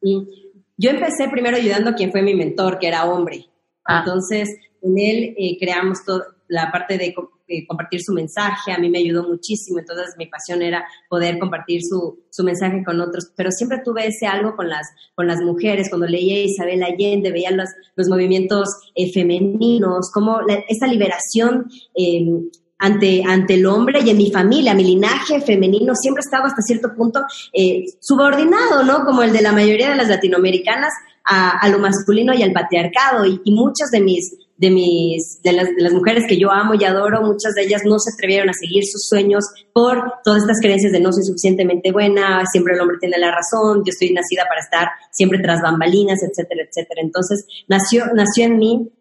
[0.00, 3.50] yo empecé primero ayudando a quien fue mi mentor, que era hombre.
[3.84, 3.98] Ah.
[3.98, 4.48] Entonces,
[4.80, 7.14] en él eh, creamos todo, la parte de
[7.46, 11.82] eh, compartir su mensaje, a mí me ayudó muchísimo, entonces mi pasión era poder compartir
[11.82, 15.90] su, su, mensaje con otros, pero siempre tuve ese algo con las, con las mujeres,
[15.90, 23.22] cuando leía Isabel Allende, veía los, los movimientos eh, femeninos, como esa liberación em, ante,
[23.26, 27.20] ante el hombre y en mi familia, mi linaje femenino siempre estaba hasta cierto punto
[27.52, 29.04] eh, subordinado, ¿no?
[29.04, 30.92] Como el de la mayoría de las latinoamericanas
[31.24, 33.24] a, a lo masculino y al patriarcado.
[33.24, 36.74] Y, y muchas de mis de mis de las, de las, mujeres que yo amo
[36.74, 40.60] y adoro, muchas de ellas no se atrevieron a seguir sus sueños por todas estas
[40.60, 44.44] creencias de no soy suficientemente buena, siempre el hombre tiene la razón, yo estoy nacida
[44.48, 47.00] para estar siempre tras bambalinas, etcétera, etcétera.
[47.02, 48.92] Entonces nació nació en mí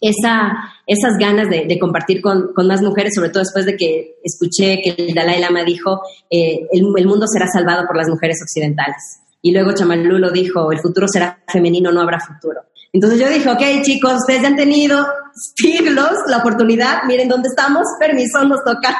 [0.00, 0.52] esa,
[0.86, 4.94] esas ganas de, compartir con, con, más mujeres, sobre todo después de que escuché que
[4.96, 9.20] el Dalai Lama dijo, eh, el, el, mundo será salvado por las mujeres occidentales.
[9.40, 12.62] Y luego Chamalú lo dijo, el futuro será femenino, no habrá futuro.
[12.94, 15.06] Entonces yo dije, ok chicos, ustedes ya han tenido
[15.56, 18.98] siglos la oportunidad, miren dónde estamos, permiso, nos toca.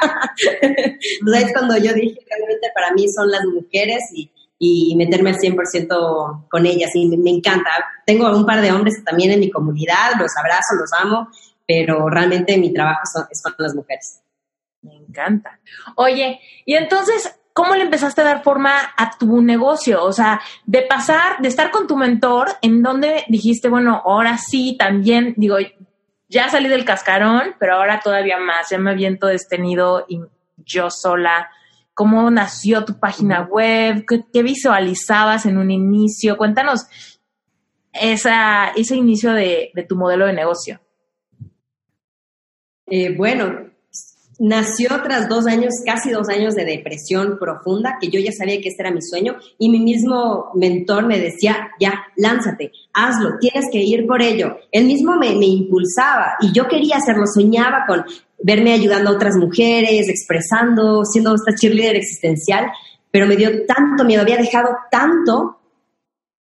[0.61, 5.37] Entonces es cuando yo dije, realmente para mí son las mujeres y y meterme al
[5.37, 6.91] 100% con ellas.
[6.95, 7.71] Y me, encanta.
[8.05, 11.27] Tengo un par de hombres también en mi comunidad, los abrazo, los amo,
[11.67, 14.21] pero realmente mi trabajo es con las mujeres.
[14.81, 15.59] Me encanta.
[15.95, 20.03] Oye, y entonces, ¿cómo le empezaste a dar forma a tu negocio?
[20.03, 24.75] O sea, de pasar, de estar con tu mentor, en donde dijiste, bueno, ahora sí,
[24.77, 25.55] también, digo,
[26.27, 30.19] ya salí del cascarón, pero ahora todavía más, ya me aviento destenido y
[30.57, 31.49] yo sola
[31.93, 36.35] cómo nació tu página web, qué, visualizabas en un inicio.
[36.35, 36.87] Cuéntanos
[37.93, 40.81] esa, ese inicio de, tu modelo de negocio.
[42.87, 43.71] Eh, bueno,
[44.39, 48.69] nació tras dos años, casi dos años de depresión profunda, que yo ya sabía que
[48.69, 53.79] este era mi sueño, y mi mismo mentor me decía, ya, lánzate, hazlo, tienes que
[53.79, 54.57] ir por ello.
[54.71, 58.03] Él mismo me, me impulsaba y yo quería hacerlo, soñaba con
[58.41, 62.67] verme ayudando a otras mujeres, expresando, siendo esta cheerleader existencial,
[63.11, 65.57] pero me dio tanto miedo, había dejado tanto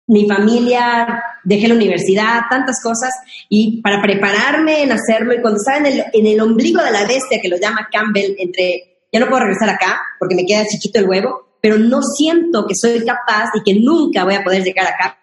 [0.09, 3.13] mi familia, dejé la universidad, tantas cosas,
[3.47, 7.05] y para prepararme en hacerlo, y cuando estaba en el, en el ombligo de la
[7.05, 10.99] bestia, que lo llama Campbell, entre, ya no puedo regresar acá, porque me queda chiquito
[10.99, 14.87] el huevo, pero no siento que soy capaz y que nunca voy a poder llegar
[14.87, 15.15] acá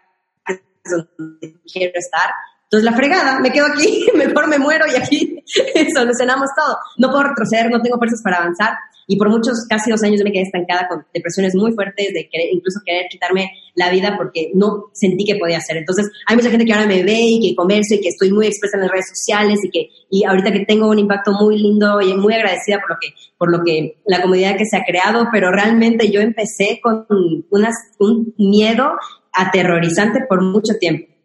[0.88, 2.31] donde quiero estar,
[2.66, 5.42] entonces, la fregada, me quedo aquí, mejor me muero y aquí
[5.94, 6.77] solucionamos todo.
[6.99, 8.72] No puedo retroceder, no tengo fuerzas para avanzar.
[9.07, 12.29] Y por muchos, casi dos años, yo me quedé estancada con depresiones muy fuertes, de
[12.29, 15.77] querer, incluso querer quitarme la vida porque no sentí que podía hacer.
[15.77, 18.47] Entonces, hay mucha gente que ahora me ve y que comercio y que estoy muy
[18.47, 22.01] expresa en las redes sociales y que, y ahorita que tengo un impacto muy lindo
[22.01, 25.29] y muy agradecida por lo que, por lo que, la comunidad que se ha creado,
[25.31, 27.07] pero realmente yo empecé con
[27.51, 28.92] unas, un miedo
[29.33, 31.16] aterrorizante por mucho tiempo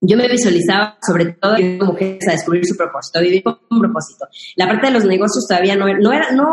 [0.00, 3.80] yo me visualizaba sobre todo ayudando mujeres a descubrir su propósito, a vivir con un
[3.80, 4.26] propósito.
[4.56, 6.46] La parte de los negocios todavía no, no era, no,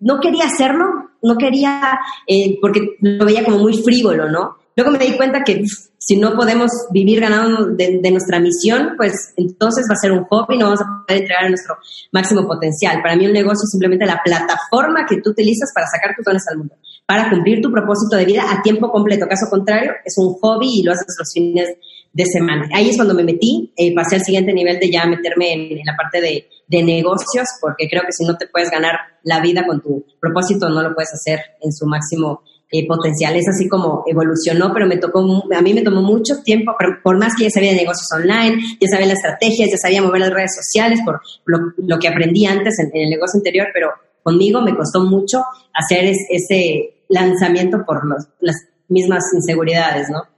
[0.00, 0.86] no quería hacerlo,
[1.22, 4.56] no quería, eh, porque lo veía como muy frívolo, ¿no?
[4.76, 5.64] Luego me di cuenta que
[5.98, 10.24] si no podemos vivir ganando de, de, nuestra misión, pues entonces va a ser un
[10.24, 11.76] hobby, no vamos a poder entregar nuestro
[12.12, 13.02] máximo potencial.
[13.02, 16.46] Para mí un negocio es simplemente la plataforma que tú utilizas para sacar tus dones
[16.48, 19.26] al mundo, para cumplir tu propósito de vida a tiempo completo.
[19.26, 21.70] Caso contrario, es un hobby y lo haces los fines
[22.16, 22.66] de semana.
[22.72, 25.94] Ahí es cuando me metí, eh, pasé al siguiente nivel de ya meterme en, la
[25.94, 29.82] parte de, de, negocios, porque creo que si no te puedes ganar la vida con
[29.82, 32.40] tu propósito, no lo puedes hacer en su máximo
[32.72, 33.36] eh, potencial.
[33.36, 35.20] Es así como evolucionó, pero me tocó,
[35.54, 36.74] a mí me tomó mucho tiempo,
[37.04, 40.22] por más que ya sabía de negocios online, ya sabía las estrategias, ya sabía mover
[40.22, 43.90] las redes sociales, por lo, que aprendí antes en, el negocio anterior, pero
[44.22, 48.00] conmigo me costó mucho hacer ese lanzamiento por
[48.40, 48.56] las
[48.88, 50.35] mismas inseguridades, ¿no?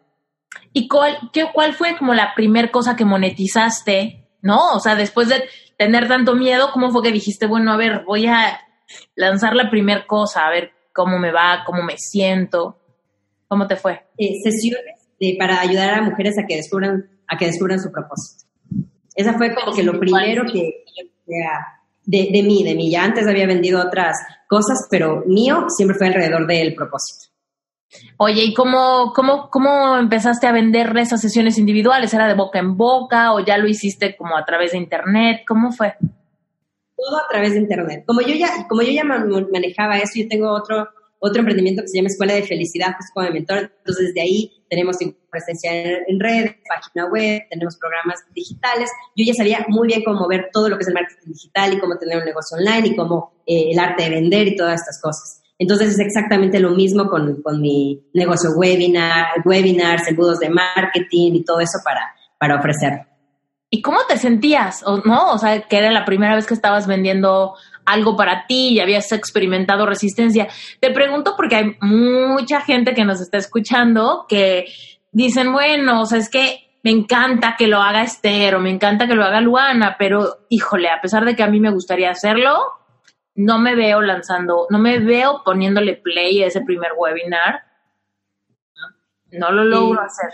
[0.73, 4.27] ¿Y cuál, qué, cuál fue como la primer cosa que monetizaste?
[4.43, 4.73] ¿No?
[4.75, 5.45] O sea, después de
[5.77, 8.61] tener tanto miedo, ¿cómo fue que dijiste, bueno, a ver, voy a
[9.15, 12.79] lanzar la primer cosa, a ver cómo me va, cómo me siento?
[13.47, 14.07] ¿Cómo te fue?
[14.17, 14.99] Eh, sesiones
[15.39, 18.45] para ayudar a mujeres a que descubran, a que descubran su propósito.
[19.15, 20.85] Esa fue como que lo primero que,
[22.05, 22.91] de, de mí, de mí.
[22.91, 24.17] Ya antes había vendido otras
[24.49, 27.28] cosas, pero mío siempre fue alrededor del propósito.
[28.19, 32.13] Oye, ¿y cómo, cómo, cómo empezaste a vender esas sesiones individuales?
[32.13, 35.43] ¿Era de boca en boca o ya lo hiciste como a través de internet?
[35.47, 35.95] ¿Cómo fue?
[36.97, 38.05] Todo a través de internet.
[38.07, 40.89] Como yo ya, como yo ya manejaba eso, yo tengo otro
[41.21, 43.73] otro emprendimiento que se llama Escuela de Felicidad, pues como mentor.
[43.79, 44.97] Entonces, desde ahí tenemos
[45.31, 48.91] presencia en, redes, página web, tenemos programas digitales.
[49.17, 51.79] Yo ya sabía muy bien cómo mover todo lo que es el marketing digital y
[51.79, 55.01] cómo tener un negocio online y cómo eh, el arte de vender y todas estas
[55.01, 55.38] cosas.
[55.59, 61.45] Entonces es exactamente lo mismo con, con mi negocio webinar, webinars, embudos de marketing y
[61.45, 63.07] todo eso para, para ofrecer.
[63.71, 64.83] ¿Y cómo te sentías?
[64.87, 65.33] ¿O, ¿No?
[65.33, 69.11] O sea, que era la primera vez que estabas vendiendo algo para ti y habías
[69.13, 70.49] experimentado resistencia.
[70.81, 74.67] Te pregunto porque hay mucha gente que nos está escuchando que
[75.13, 79.15] dicen, bueno, o sea, es que me encanta que lo haga Esther me encanta que
[79.15, 82.57] lo haga Luana, pero híjole, a pesar de que a mí me gustaría hacerlo,
[83.39, 87.63] no me veo lanzando, no me veo poniéndole play a ese primer webinar.
[89.31, 90.31] No lo logro hacer.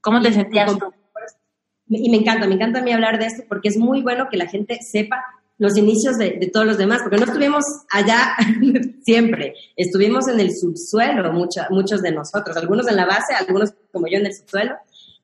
[0.00, 0.92] ¿Cómo te sentías tú?
[1.88, 4.36] Y me encanta, me encanta a mí hablar de esto porque es muy bueno que
[4.36, 5.24] la gente sepa
[5.58, 8.34] los inicios de, todos los demás, porque no estuvimos allá
[9.04, 14.18] siempre, estuvimos en el subsuelo, muchos de nosotros, algunos en la base, algunos como yo
[14.18, 14.74] en el subsuelo,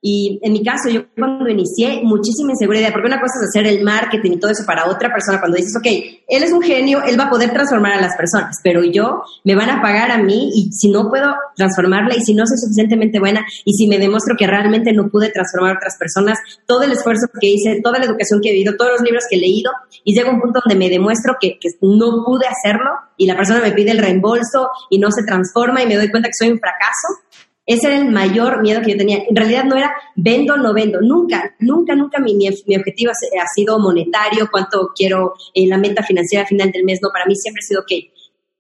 [0.05, 3.85] y en mi caso, yo cuando inicié, muchísima inseguridad, porque una cosa es hacer el
[3.85, 5.87] marketing y todo eso para otra persona, cuando dices, ok,
[6.27, 9.55] él es un genio, él va a poder transformar a las personas, pero yo me
[9.55, 13.21] van a pagar a mí y si no puedo transformarla y si no soy suficientemente
[13.21, 16.37] buena y si me demuestro que realmente no pude transformar a otras personas,
[16.67, 19.37] todo el esfuerzo que hice, toda la educación que he vivido, todos los libros que
[19.37, 19.71] he leído,
[20.03, 23.61] y llega un punto donde me demuestro que, que no pude hacerlo y la persona
[23.61, 26.59] me pide el reembolso y no se transforma y me doy cuenta que soy un
[26.59, 27.23] fracaso,
[27.65, 29.19] ese era el mayor miedo que yo tenía.
[29.29, 31.01] En realidad no era vendo, no vendo.
[31.01, 36.47] Nunca, nunca, nunca mi, mi, objetivo ha sido monetario, cuánto quiero en la meta financiera
[36.47, 36.99] final del mes.
[37.01, 38.13] No, para mí siempre ha sido que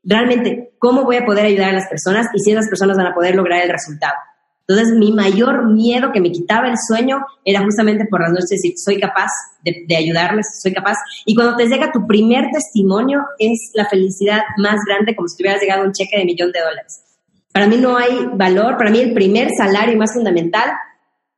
[0.04, 3.14] realmente cómo voy a poder ayudar a las personas y si esas personas van a
[3.14, 4.14] poder lograr el resultado.
[4.68, 8.74] Entonces, mi mayor miedo que me quitaba el sueño era justamente por las noches decir,
[8.76, 9.30] soy capaz
[9.64, 10.96] de, de, ayudarles, soy capaz.
[11.26, 15.42] Y cuando te llega tu primer testimonio, es la felicidad más grande, como si te
[15.42, 17.02] hubieras llegado un cheque de millón de dólares.
[17.52, 20.70] Para mí no hay valor, para mí el primer salario más fundamental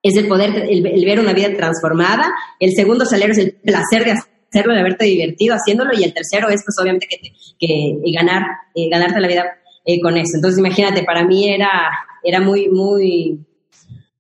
[0.03, 2.33] es el poder, el, ver una vida transformada.
[2.61, 5.93] El segundo salario es el placer de hacerlo, de haberte divertido haciéndolo.
[5.99, 8.43] Y el tercero es, pues, obviamente, que, que ganar,
[8.75, 9.45] eh, ganarte la vida
[9.87, 10.37] eh, con eso.
[10.37, 11.91] Entonces, imagínate, para mí era,
[12.23, 13.39] era muy, muy,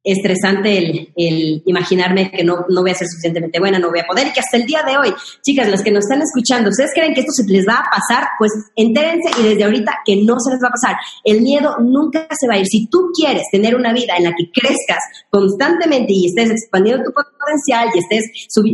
[0.04, 4.28] estresante el, imaginarme que no, no voy a ser suficientemente buena, no voy a poder,
[4.28, 5.12] y que hasta el día de hoy,
[5.42, 8.28] chicas, las que nos están escuchando, ¿ustedes creen que esto se les va a pasar?
[8.38, 10.96] Pues entérense y desde ahorita que no se les va a pasar.
[11.24, 12.66] El miedo nunca se va a ir.
[12.66, 17.12] Si tú quieres tener una vida en la que crezcas constantemente y estés expandiendo tu
[17.12, 18.24] potencial y estés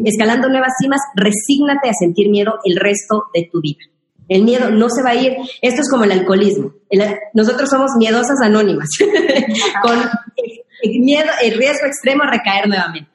[0.04, 3.78] escalando nuevas cimas, resígnate a sentir miedo el resto de tu vida.
[4.30, 5.36] El miedo no se va a ir.
[5.60, 6.72] Esto es como el alcoholismo.
[7.34, 8.88] nosotros somos miedosas anónimas,
[9.82, 9.98] con
[10.82, 13.10] el miedo, el riesgo extremo a recaer nuevamente.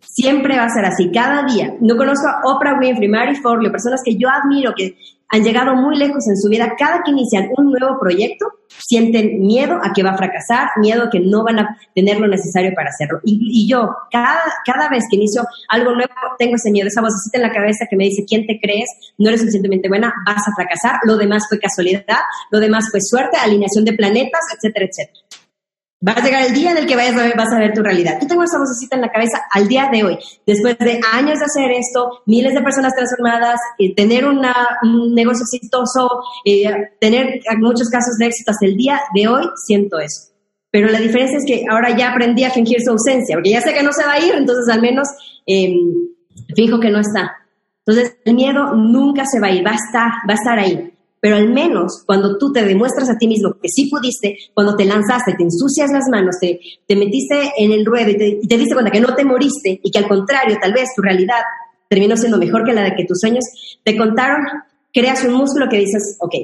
[0.00, 1.74] Siempre va a ser así, cada día.
[1.80, 4.96] No conozco a Oprah Winfrey, Mary Forleo, personas que yo admiro, que
[5.28, 6.74] han llegado muy lejos en su vida.
[6.78, 11.10] Cada que inician un nuevo proyecto, sienten miedo a que va a fracasar, miedo a
[11.10, 13.20] que no van a tener lo necesario para hacerlo.
[13.24, 17.42] Y, yo, cada, cada vez que inicio algo nuevo, tengo ese miedo, esa vocecita en
[17.42, 18.88] la cabeza que me dice, ¿quién te crees?
[19.18, 21.00] No eres suficientemente buena, vas a fracasar.
[21.04, 25.43] Lo demás fue casualidad, lo demás fue suerte, alineación de planetas, etcétera, etcétera.
[26.06, 27.82] Va a llegar el día en el que vayas a ver, vas a ver tu
[27.82, 28.18] realidad.
[28.20, 30.18] Yo tengo esa vocecita en la cabeza al día de hoy.
[30.46, 34.42] Después de años de hacer esto, miles de personas transformadas, eh, tener un
[35.14, 36.08] negocio exitoso,
[36.44, 36.64] eh,
[37.00, 40.32] tener muchos casos de éxito hasta el día de hoy, siento eso.
[40.70, 43.72] Pero la diferencia es que ahora ya aprendí a fingir su ausencia, porque ya sé
[43.72, 45.08] que no se va a ir, entonces al menos
[45.46, 45.72] eh,
[46.54, 47.36] fijo que no está.
[47.86, 50.93] Entonces el miedo nunca se va a ir, va a estar, va a estar ahí
[51.24, 54.84] pero al menos cuando tú te demuestras a ti mismo que sí pudiste, cuando te
[54.84, 58.58] lanzaste, te ensucias las manos, te, te metiste en el ruedo y te, y te
[58.58, 61.40] diste cuenta que no te moriste y que al contrario, tal vez tu realidad
[61.88, 63.42] terminó siendo mejor que la de que tus sueños
[63.82, 64.44] te contaron,
[64.92, 66.34] creas un músculo que dices, ok,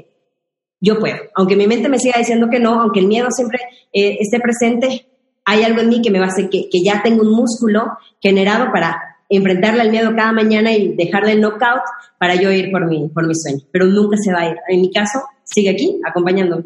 [0.81, 1.17] yo puedo.
[1.35, 3.59] Aunque mi mente me siga diciendo que no, aunque el miedo siempre
[3.93, 5.07] eh, esté presente,
[5.45, 7.85] hay algo en mí que me va a hacer que, que ya tengo un músculo
[8.19, 11.83] generado para enfrentarle al miedo cada mañana y dejarle el knockout
[12.19, 13.61] para yo ir por mi, por mi sueño.
[13.73, 14.57] Pero nunca se va a ir.
[14.69, 16.65] En mi caso, sigue aquí acompañándome.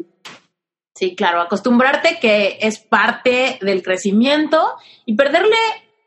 [0.95, 4.75] Sí, claro, acostumbrarte que es parte del crecimiento
[5.05, 5.57] y perderle,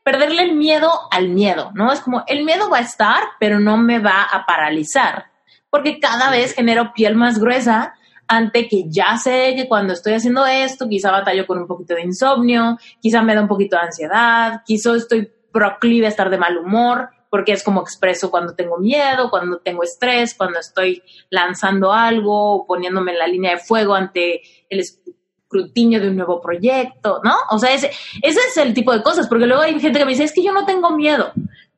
[0.03, 1.93] perderle el miedo al miedo, ¿no?
[1.93, 5.27] Es como, el miedo va a estar, pero no me va a paralizar,
[5.69, 7.95] porque cada vez genero piel más gruesa
[8.29, 12.03] ante que ya sé que cuando estoy haciendo esto, quizá batallo con un poquito de
[12.03, 16.57] insomnio, quizá me da un poquito de ansiedad, quizá estoy proclive a estar de mal
[16.59, 22.67] humor, porque es como expreso cuando tengo miedo, cuando tengo estrés, cuando estoy lanzando algo,
[22.67, 27.35] poniéndome en la línea de fuego ante el escrutinio de un nuevo proyecto, ¿no?
[27.51, 27.91] O sea, ese,
[28.23, 30.45] ese es el tipo de cosas, porque luego hay gente que me dice, es que
[30.45, 31.33] yo no tengo miedo,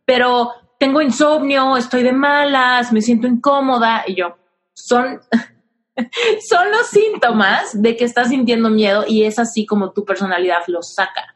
[0.04, 4.36] pero tengo insomnio, estoy de malas, me siento incómoda, y yo,
[4.72, 5.20] son,
[6.48, 10.82] son los síntomas de que estás sintiendo miedo y es así como tu personalidad lo
[10.82, 11.29] saca.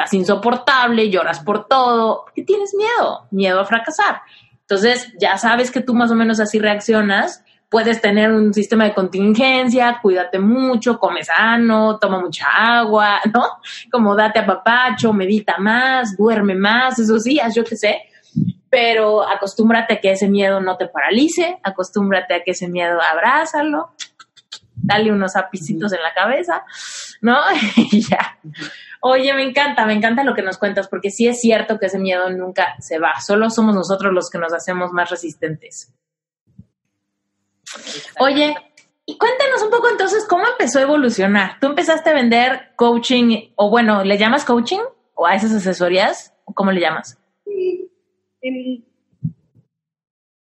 [0.00, 4.22] Estás insoportable, lloras por todo, porque tienes miedo, miedo a fracasar.
[4.62, 7.44] Entonces, ya sabes que tú más o menos así reaccionas.
[7.68, 13.44] Puedes tener un sistema de contingencia, cuídate mucho, come sano, toma mucha agua, ¿no?
[13.92, 18.02] Como date a papacho, medita más, duerme más, esos días, yo qué sé
[18.70, 23.90] pero acostúmbrate a que ese miedo no te paralice, acostúmbrate a que ese miedo abrázalo,
[24.76, 26.64] dale unos apicitos en la cabeza,
[27.20, 27.36] ¿no?
[27.76, 28.38] y ya.
[29.02, 31.98] Oye, me encanta, me encanta lo que nos cuentas, porque sí es cierto que ese
[31.98, 35.92] miedo nunca se va, solo somos nosotros los que nos hacemos más resistentes.
[38.18, 38.54] Oye,
[39.06, 41.58] y cuéntanos un poco entonces cómo empezó a evolucionar.
[41.60, 44.80] ¿Tú empezaste a vender coaching, o bueno, ¿le llamas coaching?
[45.14, 46.34] ¿O a esas asesorías?
[46.54, 47.16] ¿Cómo le llamas?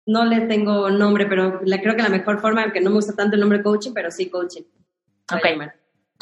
[0.07, 3.15] no le tengo nombre, pero la, creo que la mejor forma, aunque no me gusta
[3.15, 4.63] tanto el nombre coaching, pero sí coaching.
[5.33, 5.73] Ok.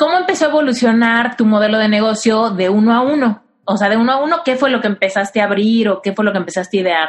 [0.01, 3.43] ¿Cómo empezó a evolucionar tu modelo de negocio de uno a uno?
[3.67, 6.15] O sea, de uno a uno, ¿qué fue lo que empezaste a abrir o qué
[6.15, 7.09] fue lo que empezaste a idear?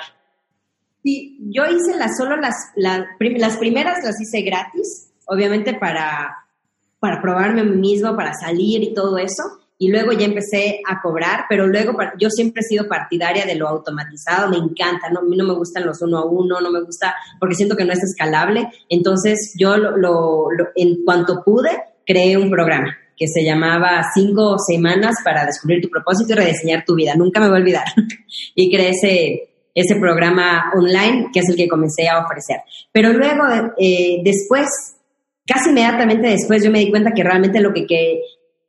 [1.02, 6.36] Sí, yo hice las, solo las, las, las primeras las hice gratis, obviamente para,
[7.00, 9.42] para probarme a mí mismo, para salir y todo eso
[9.78, 13.70] y luego ya empecé a cobrar, pero luego yo siempre he sido partidaria de lo
[13.70, 15.22] automatizado, me encanta, ¿no?
[15.22, 17.86] a mí no me gustan los uno a uno, no me gusta porque siento que
[17.86, 24.04] no es escalable, entonces yo lo, en cuanto pude creé un programa que se llamaba
[24.14, 27.86] Cinco Semanas para descubrir tu propósito y rediseñar tu vida, nunca me voy a olvidar,
[28.56, 32.62] y creé ese, ese programa online que es el que comencé a ofrecer.
[32.92, 33.44] Pero luego,
[33.78, 34.68] eh, después,
[35.46, 38.22] casi inmediatamente después, yo me di cuenta que realmente lo que, que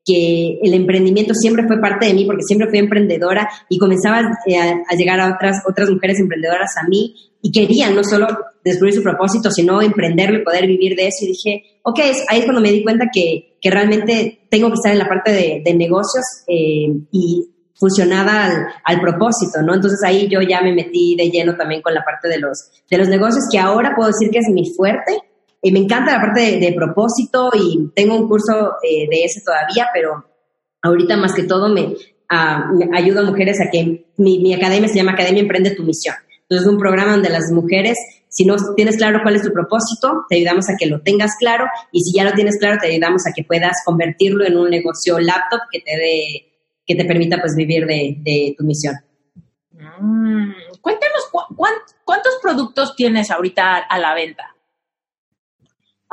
[0.05, 4.57] que el emprendimiento siempre fue parte de mí porque siempre fui emprendedora y comenzaba eh,
[4.57, 8.26] a, llegar a otras, otras mujeres emprendedoras a mí y querían no solo
[8.64, 11.24] descubrir su propósito, sino emprenderlo y poder vivir de eso.
[11.24, 14.92] Y dije, ok, ahí es cuando me di cuenta que, que realmente tengo que estar
[14.92, 19.74] en la parte de, de negocios eh, y fusionada al, al, propósito, ¿no?
[19.74, 22.98] Entonces ahí yo ya me metí de lleno también con la parte de los, de
[22.98, 25.18] los negocios, que ahora puedo decir que es mi fuerte,
[25.71, 30.25] me encanta la parte de, propósito y tengo un curso eh, de ese todavía, pero
[30.83, 31.95] ahorita más que todo me,
[32.29, 36.17] ayuda a mujeres a que mi, mi, academia se llama Academia Emprende tu Misión.
[36.43, 37.97] Entonces es un programa donde las mujeres,
[38.29, 41.67] si no tienes claro cuál es tu propósito, te ayudamos a que lo tengas claro
[41.93, 45.19] y si ya lo tienes claro, te ayudamos a que puedas convertirlo en un negocio
[45.21, 46.49] laptop que te dé
[46.85, 48.97] que te permita pues vivir de, de tu misión.
[50.01, 51.29] Mm, cuéntanos
[52.05, 54.51] cuántos productos tienes ahorita a la venta.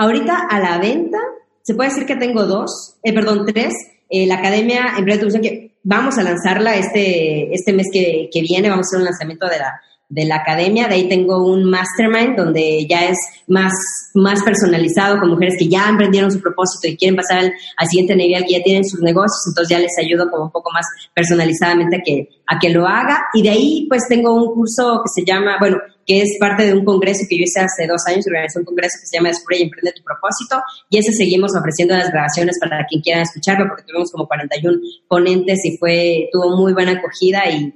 [0.01, 1.17] Ahorita a la venta,
[1.61, 3.73] se puede decir que tengo dos, eh, perdón, tres.
[4.09, 8.85] Eh, la Academia Emprende que vamos a lanzarla este, este mes que, que viene, vamos
[8.85, 10.87] a hacer un lanzamiento de la, de la academia.
[10.87, 13.73] De ahí tengo un mastermind donde ya es más,
[14.15, 18.43] más personalizado con mujeres que ya emprendieron su propósito y quieren pasar al, siguiente nivel,
[18.45, 19.41] que ya tienen sus negocios.
[19.47, 23.21] Entonces ya les ayudo como un poco más personalizadamente a que, a que lo haga.
[23.33, 26.73] Y de ahí pues tengo un curso que se llama, bueno, que es parte de
[26.73, 29.59] un congreso que yo hice hace dos años, organizé un congreso que se llama Descubre
[29.59, 30.59] y Emprende tu propósito.
[30.89, 35.63] Y ese seguimos ofreciendo las grabaciones para quien quiera escucharlo, porque tuvimos como 41 ponentes
[35.65, 37.71] y fue, tuvo muy buena acogida y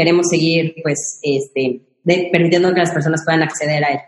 [0.00, 1.82] queremos seguir, pues, este,
[2.32, 4.00] permitiendo que las personas puedan acceder a él.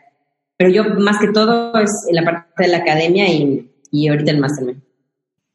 [0.57, 4.30] Pero yo, más que todo, es en la parte de la academia y, y ahorita
[4.30, 4.82] el mastermind.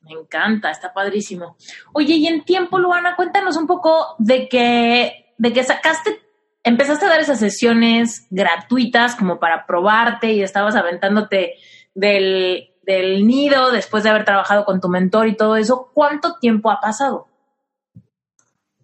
[0.01, 1.57] Me encanta, está padrísimo.
[1.91, 6.19] Oye, y en tiempo, Luana, cuéntanos un poco de que, de que sacaste,
[6.63, 11.55] empezaste a dar esas sesiones gratuitas como para probarte y estabas aventándote
[11.95, 15.89] del, del nido después de haber trabajado con tu mentor y todo eso.
[15.95, 17.27] ¿Cuánto tiempo ha pasado?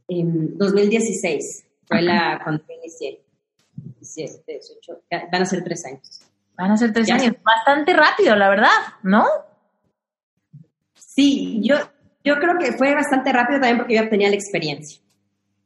[0.07, 3.21] En 2016 fue la cuando inicié.
[3.75, 5.01] 17, 18,
[5.31, 6.21] van a ser tres años.
[6.55, 7.35] Van a ser tres años.
[7.43, 8.69] Bastante rápido, la verdad,
[9.01, 9.25] ¿no?
[10.95, 11.75] Sí, yo,
[12.23, 15.01] yo creo que fue bastante rápido también porque yo ya tenía la experiencia.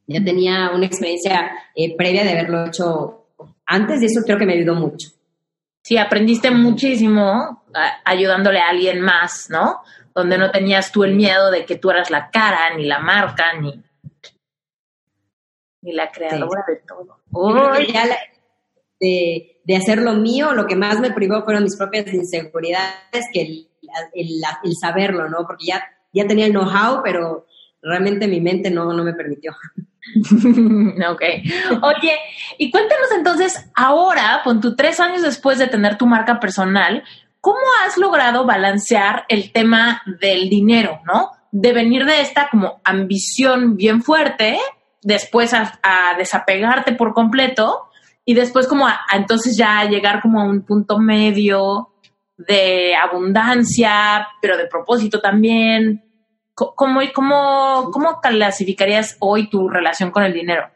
[0.06, 3.26] Ya tenía una experiencia eh, previa de haberlo hecho
[3.66, 5.08] antes y eso creo que me ayudó mucho.
[5.82, 7.64] Sí, aprendiste muchísimo
[8.04, 9.82] ayudándole a alguien más, ¿no?
[10.14, 13.52] Donde no tenías tú el miedo de que tú eras la cara, ni la marca,
[13.60, 13.82] ni,
[15.88, 17.18] y la creadora de todo.
[19.00, 23.42] de, de, hacer lo mío, lo que más me privó fueron mis propias inseguridades que
[23.42, 23.68] el,
[24.14, 25.46] el, saberlo, ¿no?
[25.46, 27.46] Porque ya, ya tenía el know-how, pero
[27.82, 29.52] realmente mi mente no, no me permitió.
[31.10, 31.22] ok.
[31.82, 32.18] Oye,
[32.58, 37.02] y cuéntanos entonces, ahora, con tu tres años después de tener tu marca personal,
[37.40, 41.30] ¿cómo has logrado balancear el tema del dinero, no?
[41.50, 44.58] De venir de esta como ambición bien fuerte
[45.02, 45.78] después a,
[46.16, 47.88] desapegarte por completo
[48.24, 51.90] y después como a, entonces ya llegar como a un punto medio
[52.36, 56.04] de abundancia, pero de propósito también.
[56.54, 60.68] ¿Cómo, cómo, cómo clasificarías hoy tu relación con el dinero?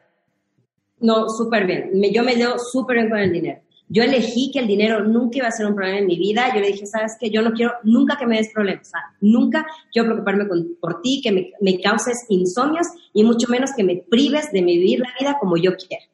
[1.00, 1.90] No, súper bien.
[2.12, 3.60] yo me llevo súper bien con el dinero.
[3.93, 6.51] Yo elegí que el dinero nunca iba a ser un problema en mi vida.
[6.55, 8.90] Yo le dije, sabes que yo no quiero nunca que me des problemas.
[9.20, 10.47] nunca quiero preocuparme
[10.80, 15.01] por ti, que me, me, causes insomnios y mucho menos que me prives de vivir
[15.01, 16.05] la vida como yo quiero.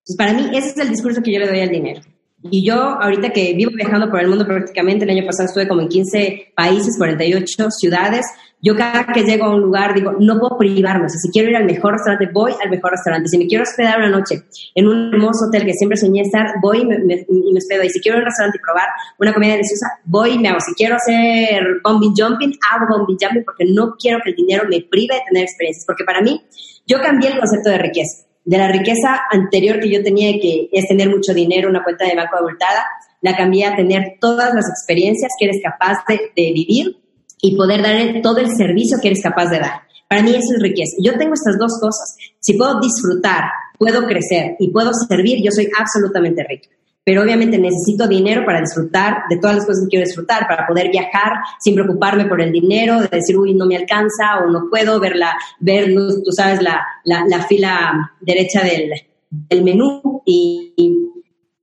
[0.00, 2.02] Entonces, para mí, ese es el discurso que yo le doy al dinero.
[2.50, 5.80] Y yo, ahorita que vivo viajando por el mundo prácticamente, el año pasado estuve como
[5.80, 8.26] en 15 países, 48 ciudades,
[8.60, 11.50] yo cada que llego a un lugar digo, no puedo privarme, o sea, si quiero
[11.50, 13.28] ir al mejor restaurante, voy al mejor restaurante.
[13.28, 14.42] Si me quiero hospedar una noche
[14.74, 17.26] en un hermoso hotel que siempre soñé estar, voy y me, me,
[17.56, 17.82] hospedo.
[17.84, 18.88] Y si quiero ir a un restaurante y probar
[19.18, 20.60] una comida deliciosa, voy y me hago.
[20.60, 24.80] Si quiero hacer bombing jumping, hago bombing jumping porque no quiero que el dinero me
[24.80, 25.84] prive de tener experiencias.
[25.86, 26.42] Porque para mí,
[26.86, 30.86] yo cambié el concepto de riqueza de la riqueza anterior que yo tenía, que es
[30.86, 32.84] tener mucho dinero, una cuenta de banco abultada,
[33.22, 36.98] la cambié a tener todas las experiencias que eres capaz de, vivir
[37.40, 39.82] y poder dar todo el servicio que eres capaz de dar.
[40.08, 40.96] Para mí eso es riqueza.
[41.02, 42.16] Yo tengo estas dos cosas.
[42.38, 43.44] Si puedo disfrutar,
[43.78, 46.68] puedo crecer y puedo servir, yo soy absolutamente rica
[47.04, 50.90] pero obviamente necesito dinero para disfrutar de todas las cosas que quiero disfrutar, para poder
[50.90, 54.98] viajar sin preocuparme por el dinero, de decir, uy, no me alcanza o no puedo
[54.98, 58.90] ver, la, ver tú sabes, la, la, fila derecha del,
[59.30, 60.72] del menú y,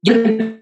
[0.03, 0.61] yo no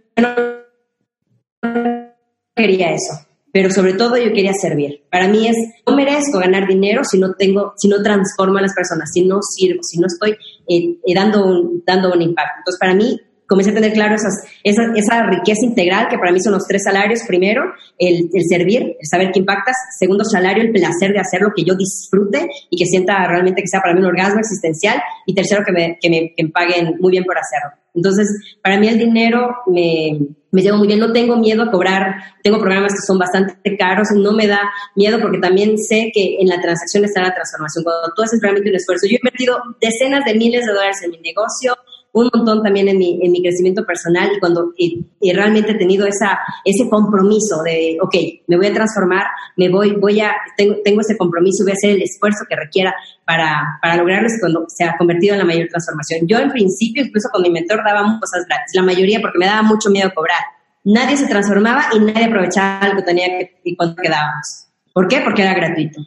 [2.55, 5.03] quería eso, pero sobre todo yo quería servir.
[5.09, 5.55] Para mí es,
[5.87, 9.39] no merezco ganar dinero si no tengo, si no transformo a las personas, si no
[9.41, 10.31] sirvo, si no estoy
[10.67, 12.59] eh, eh, dando, un, dando un impacto.
[12.59, 13.17] Entonces, para mí,
[13.49, 16.83] comencé a tener claro esas, esa, esa, riqueza integral que para mí son los tres
[16.83, 17.21] salarios.
[17.27, 17.63] Primero,
[17.97, 19.75] el, el, servir, el saber que impactas.
[19.97, 23.81] Segundo salario, el placer de hacerlo, que yo disfrute y que sienta realmente que sea
[23.81, 25.01] para mí un orgasmo existencial.
[25.25, 27.75] Y tercero, que me, que me, que me paguen muy bien por hacerlo.
[27.95, 28.27] Entonces,
[28.61, 30.19] para mí el dinero me,
[30.51, 34.09] me llevo muy bien, no tengo miedo a cobrar, tengo programas que son bastante caros,
[34.15, 34.61] no me da
[34.95, 37.83] miedo porque también sé que en la transacción está la transformación.
[37.83, 41.11] Cuando tú haces realmente un esfuerzo, yo he invertido decenas de miles de dólares en
[41.11, 41.75] mi negocio,
[42.11, 46.07] un montón también en mi, en mi crecimiento personal y cuando y, realmente he tenido
[46.07, 48.15] esa, ese compromiso de, ok,
[48.47, 49.25] me voy a transformar,
[49.57, 52.93] me voy, voy a, tengo, tengo ese compromiso, voy a hacer el esfuerzo que requiera
[53.25, 56.27] para, para lograrlo cuando se ha convertido en la mayor transformación.
[56.27, 59.61] Yo en principio, incluso con mi mentor, daba cosas gratis, la mayoría porque me daba
[59.61, 60.39] mucho miedo cobrar.
[60.83, 63.27] Nadie se transformaba y nadie aprovechaba algo que tenía
[63.63, 64.67] y cuando quedábamos.
[64.93, 65.21] ¿Por qué?
[65.21, 66.01] Porque era gratuito.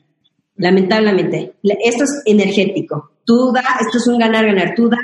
[0.57, 3.13] Lamentablemente, esto es energético.
[3.25, 4.75] Tú das, esto es un ganar-ganar.
[4.75, 5.01] Tú das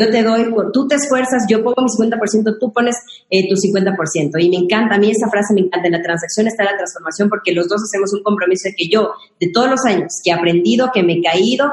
[0.00, 2.96] yo te doy, tú te esfuerzas, yo pongo mi 50%, tú pones
[3.28, 4.42] eh, tu 50%.
[4.42, 7.28] Y me encanta, a mí esa frase me encanta, en la transacción está la transformación
[7.28, 10.34] porque los dos hacemos un compromiso de que yo, de todos los años que he
[10.34, 11.70] aprendido, que me he caído,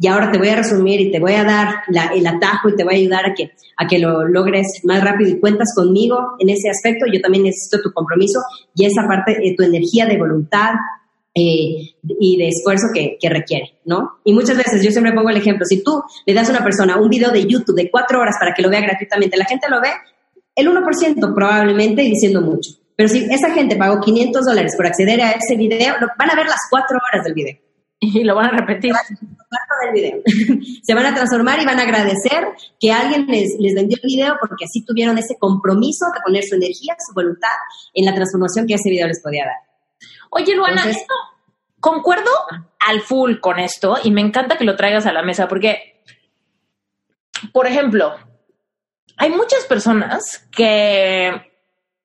[0.00, 1.74] y ahora te voy a resumir y te voy a dar
[2.14, 5.30] el atajo y te voy a ayudar a que, a que lo logres más rápido
[5.30, 7.06] y cuentas conmigo en ese aspecto.
[7.12, 8.40] Yo también necesito tu compromiso
[8.76, 10.74] y esa parte, de tu energía de voluntad,
[11.38, 14.18] eh, y de esfuerzo que, requiere, ¿no?
[14.24, 16.96] Y muchas veces yo siempre pongo el ejemplo, si tú le das a una persona
[16.96, 19.80] un video de YouTube de cuatro horas para que lo vea gratuitamente, la gente lo
[19.80, 19.90] ve,
[20.56, 22.72] el 1% probablemente diciendo mucho.
[22.96, 26.46] Pero si esa gente pagó 500 dólares por acceder a ese video, van a ver
[26.46, 27.56] las cuatro horas del video.
[28.00, 28.92] Y lo van a repetir.
[28.92, 30.22] Del video.
[30.82, 32.48] Se van a transformar y van a agradecer
[32.80, 36.56] que alguien les, les vendió el video porque así tuvieron ese compromiso de poner su
[36.56, 37.56] energía, su voluntad
[37.94, 39.68] en la transformación que ese video les podía dar.
[40.30, 40.84] Oye, Luana,
[41.80, 42.30] concuerdo
[42.78, 46.02] al full con esto y me encanta que lo traigas a la mesa porque,
[47.52, 48.14] por ejemplo,
[49.16, 51.48] hay muchas personas que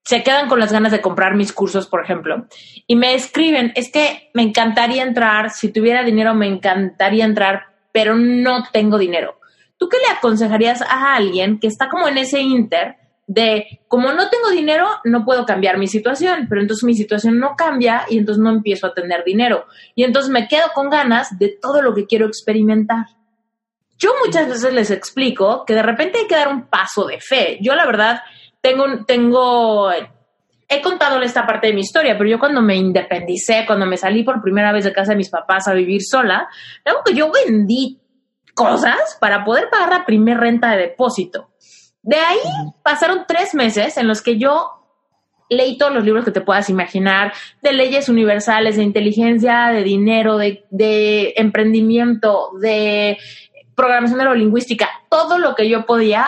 [0.03, 2.47] se quedan con las ganas de comprar mis cursos, por ejemplo,
[2.87, 8.15] y me escriben, es que me encantaría entrar, si tuviera dinero me encantaría entrar, pero
[8.15, 9.39] no tengo dinero.
[9.77, 12.97] ¿Tú qué le aconsejarías a alguien que está como en ese inter
[13.27, 17.55] de como no tengo dinero, no puedo cambiar mi situación, pero entonces mi situación no
[17.55, 19.65] cambia y entonces no empiezo a tener dinero.
[19.95, 23.05] Y entonces me quedo con ganas de todo lo que quiero experimentar.
[23.97, 27.59] Yo muchas veces les explico que de repente hay que dar un paso de fe.
[27.61, 28.21] Yo la verdad
[28.59, 29.91] tengo, tengo,
[30.67, 34.23] he contado esta parte de mi historia, pero yo cuando me independicé, cuando me salí
[34.23, 36.49] por primera vez de casa de mis papás a vivir sola,
[37.05, 38.01] que yo vendí
[38.53, 41.52] cosas para poder pagar la primera renta de depósito.
[42.03, 42.39] De ahí
[42.83, 44.83] pasaron tres meses en los que yo
[45.49, 50.37] leí todos los libros que te puedas imaginar, de leyes universales, de inteligencia, de dinero,
[50.37, 53.17] de, emprendimiento, de
[53.75, 56.27] programación neurolingüística, todo lo que yo podía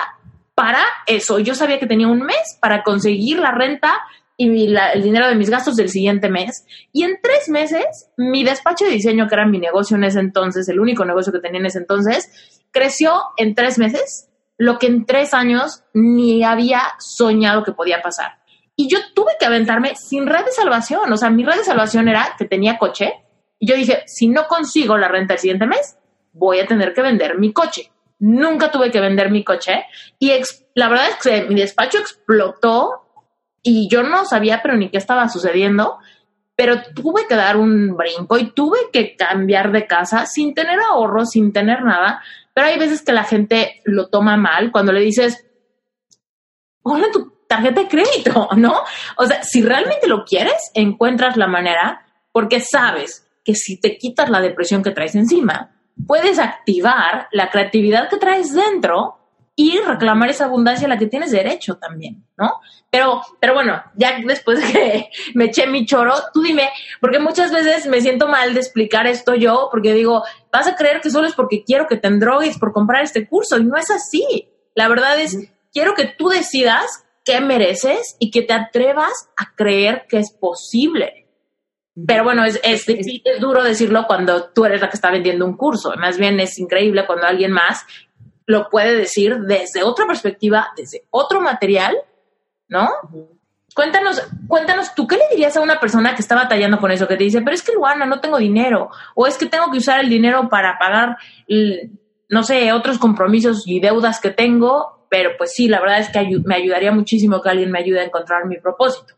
[0.54, 1.40] para eso.
[1.40, 3.94] Yo sabía que tenía un mes para conseguir la renta
[4.38, 6.66] y el dinero de mis gastos del siguiente mes.
[6.92, 10.68] Y en tres meses, mi despacho de diseño, que era mi negocio en ese entonces,
[10.70, 15.06] el único negocio que tenía en ese entonces, creció en tres meses lo que en
[15.06, 18.40] tres años ni había soñado que podía pasar.
[18.78, 21.12] y yo tuve que aventarme sin red de salvación.
[21.12, 23.14] O sea, mi red de salvación era que tenía coche.
[23.58, 25.98] Y yo dije, si no consigo la renta el siguiente mes,
[26.34, 27.92] voy a tener que vender mi coche.
[28.20, 29.86] Nunca tuve que vender mi coche.
[30.20, 30.32] Y
[30.74, 33.02] la verdad es que mi despacho explotó
[33.64, 35.98] y yo no sabía, pero ni qué estaba sucediendo.
[36.58, 41.26] Pero tuve que dar un brinco y tuve que cambiar de casa sin tener ahorro,
[41.26, 42.22] sin tener nada.
[42.56, 45.46] Pero hay veces que la gente lo toma mal cuando le dices,
[46.82, 48.82] hola tu tarjeta de crédito, ¿no?
[49.18, 54.30] O sea, si realmente lo quieres, encuentras la manera porque sabes que si te quitas
[54.30, 55.76] la depresión que traes encima,
[56.08, 59.20] puedes activar la creatividad que traes dentro
[59.56, 62.60] y reclamar esa abundancia a la que tienes derecho también, ¿no?
[62.90, 67.52] Pero, pero bueno, ya después de que me eché mi choro, tú dime, porque muchas
[67.52, 71.28] veces me siento mal de explicar esto yo, porque digo, vas a creer que solo
[71.28, 74.50] es porque quiero que te endrogues por comprar este curso, y no es así.
[74.76, 75.38] La verdad es,
[75.72, 81.26] quiero que tú decidas qué mereces y que te atrevas a creer que es posible.
[82.08, 82.86] Pero bueno, es, es,
[83.40, 85.94] duro decirlo cuando tú eres la que está vendiendo un curso.
[85.98, 87.86] Más bien es increíble cuando alguien más
[88.46, 91.96] lo puede decir desde otra perspectiva, desde otro material,
[92.68, 92.90] ¿no?
[93.76, 97.08] Cuéntanos, cuéntanos, ¿tú qué le dirías a una persona que está batallando con eso?
[97.08, 99.80] Que te dice, pero es que Luana, no tengo dinero, o es que tengo que
[99.80, 101.18] usar el dinero para pagar,
[102.30, 106.40] no sé, otros compromisos y deudas que tengo, pero pues sí, la verdad es que
[106.46, 109.14] me ayudaría muchísimo que alguien me ayude a encontrar mi propósito.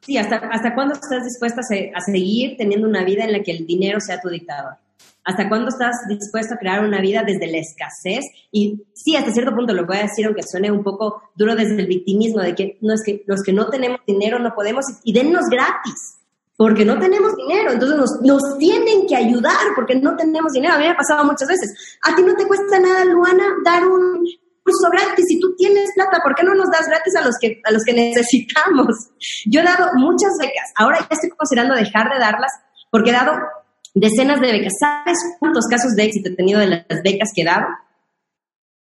[0.00, 3.66] Sí, ¿hasta, hasta cuándo estás dispuesta a, seguir teniendo una vida en la que el
[3.66, 4.76] dinero sea tu dictador?
[5.24, 8.24] ¿Hasta cuándo estás dispuesta a crear una vida desde la escasez?
[8.50, 11.76] Y sí, hasta cierto punto lo voy a decir, aunque suene un poco duro desde
[11.76, 15.12] el victimismo, de que, no, es que los que no tenemos dinero no podemos y
[15.12, 16.18] dennos gratis,
[16.56, 17.72] porque no tenemos dinero.
[17.72, 20.74] Entonces nos, nos tienen que ayudar porque no tenemos dinero.
[20.74, 21.98] A mí me ha pasado muchas veces.
[22.02, 24.24] A ti no te cuesta nada, Luana, dar un,
[24.62, 25.26] curso gratis.
[25.26, 27.82] Si tú tienes plata, ¿por qué no nos das gratis a los que, a los
[27.84, 29.10] que necesitamos?
[29.46, 30.70] Yo he dado muchas becas.
[30.76, 32.52] Ahora ya estoy considerando dejar de darlas
[32.90, 33.32] porque he dado
[33.94, 34.72] decenas de becas.
[34.78, 37.46] ¿Sabes cuántos casos de éxito he tenido de las becas que he?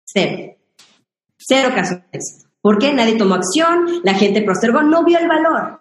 [0.06, 0.56] Cero.
[1.38, 2.50] Cero casos de éxito.
[2.62, 2.94] ¿Por qué?
[2.94, 5.80] Nadie tomó acción, la gente postergó, no vio el valor.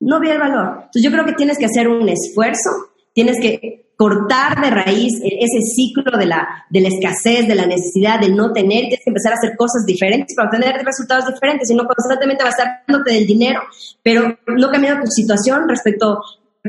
[0.00, 0.68] No vio el valor.
[0.76, 2.70] Entonces yo creo que tienes que hacer un esfuerzo,
[3.12, 8.30] tienes que cortar de raíz e-, ese ciclo de la, escasez, de la necesidad de
[8.30, 11.84] no tener, tienes que empezar a hacer cosas diferentes para obtener resultados diferentes, y no
[11.86, 12.42] constantemente
[12.88, 13.60] dándote del dinero,
[14.02, 16.20] pero no cambiando tu situación respecto,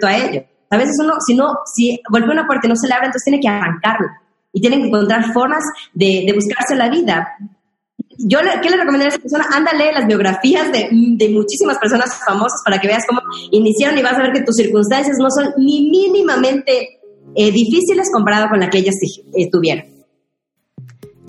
[0.02, 0.44] a ello.
[0.74, 3.26] A veces uno, si no, si vuelve una puerta y no se le abre, entonces
[3.26, 4.08] tiene que arrancarlo
[4.52, 5.64] y tiene que encontrar formas
[5.94, 7.38] de, buscarse la vida.
[8.18, 9.46] Yo, ¿qué le recomendaría a esa persona?
[9.54, 13.22] Ándale las biografías de, de, muchísimas personas famosas para que veas cómo
[13.52, 17.00] iniciaron y vas a ver que tus circunstancias no son ni mínimamente
[17.36, 18.96] eh, difíciles comparado con la que ellas
[19.36, 19.86] eh, tuvieron.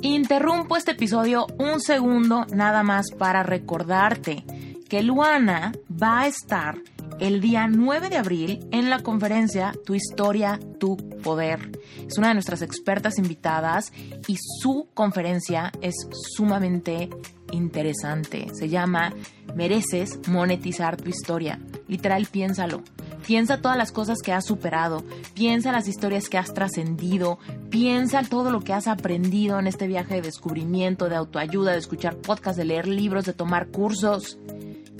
[0.00, 4.44] Interrumpo este episodio un segundo nada más para recordarte
[4.88, 6.76] que Luana va a estar
[7.20, 11.78] el día 9 de abril en la conferencia Tu historia, tu poder.
[12.06, 13.92] Es una de nuestras expertas invitadas
[14.26, 15.94] y su conferencia es
[16.36, 17.08] sumamente
[17.52, 18.48] interesante.
[18.52, 19.12] Se llama
[19.54, 21.60] Mereces monetizar tu historia.
[21.88, 22.82] Literal, piénsalo.
[23.26, 25.02] Piensa todas las cosas que has superado,
[25.32, 27.38] piensa las historias que has trascendido,
[27.70, 32.16] piensa todo lo que has aprendido en este viaje de descubrimiento, de autoayuda, de escuchar
[32.16, 34.38] podcasts, de leer libros, de tomar cursos.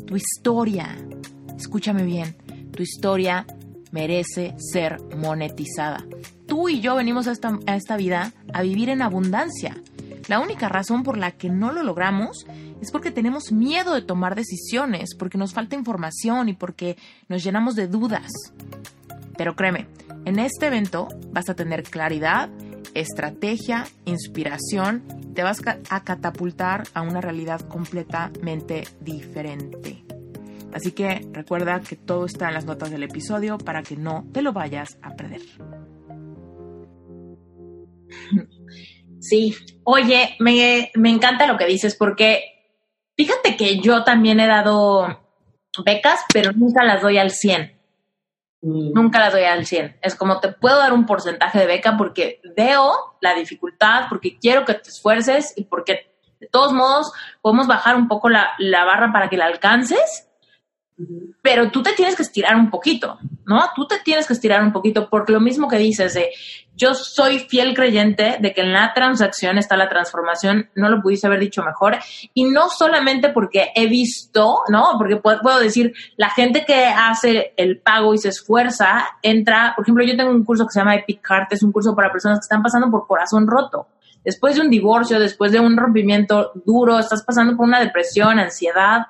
[0.06, 0.96] Tu historia,
[1.56, 2.36] escúchame bien,
[2.72, 3.46] tu historia
[3.92, 6.04] merece ser monetizada.
[6.46, 9.80] Tú y yo venimos a esta, a esta vida a vivir en abundancia.
[10.28, 12.46] La única razón por la que no lo logramos
[12.80, 16.96] es porque tenemos miedo de tomar decisiones, porque nos falta información y porque
[17.28, 18.30] nos llenamos de dudas.
[19.36, 19.86] Pero créeme,
[20.24, 22.50] en este evento vas a tener claridad,
[22.94, 25.02] estrategia, inspiración,
[25.34, 30.03] te vas a catapultar a una realidad completamente diferente.
[30.74, 34.42] Así que recuerda que todo está en las notas del episodio para que no te
[34.42, 35.40] lo vayas a perder.
[39.20, 39.54] Sí,
[39.84, 42.54] oye, me, me encanta lo que dices porque
[43.16, 45.20] Fíjate que yo también he dado
[45.84, 47.78] becas, pero nunca las doy al 100.
[48.62, 48.92] Mm.
[48.92, 49.98] Nunca las doy al 100.
[50.02, 54.64] Es como te puedo dar un porcentaje de beca porque veo la dificultad, porque quiero
[54.64, 59.12] que te esfuerces y porque de todos modos podemos bajar un poco la, la barra
[59.12, 60.28] para que la alcances
[61.42, 63.60] pero tú te tienes que estirar un poquito, ¿no?
[63.74, 66.30] Tú te tienes que estirar un poquito, porque lo mismo que dices de
[66.76, 71.26] yo soy fiel creyente de que en la transacción está la transformación, no lo pudiste
[71.26, 71.96] haber dicho mejor,
[72.32, 74.94] y no solamente porque he visto, ¿no?
[74.98, 80.04] Porque puedo, decir, la gente que hace el pago y se esfuerza, entra, por ejemplo,
[80.04, 82.44] yo tengo un curso que se llama Epic Heart, es un curso para personas que
[82.44, 83.88] están pasando por corazón roto.
[84.24, 89.06] Después de un divorcio, después de un rompimiento duro, estás pasando por una depresión, ansiedad,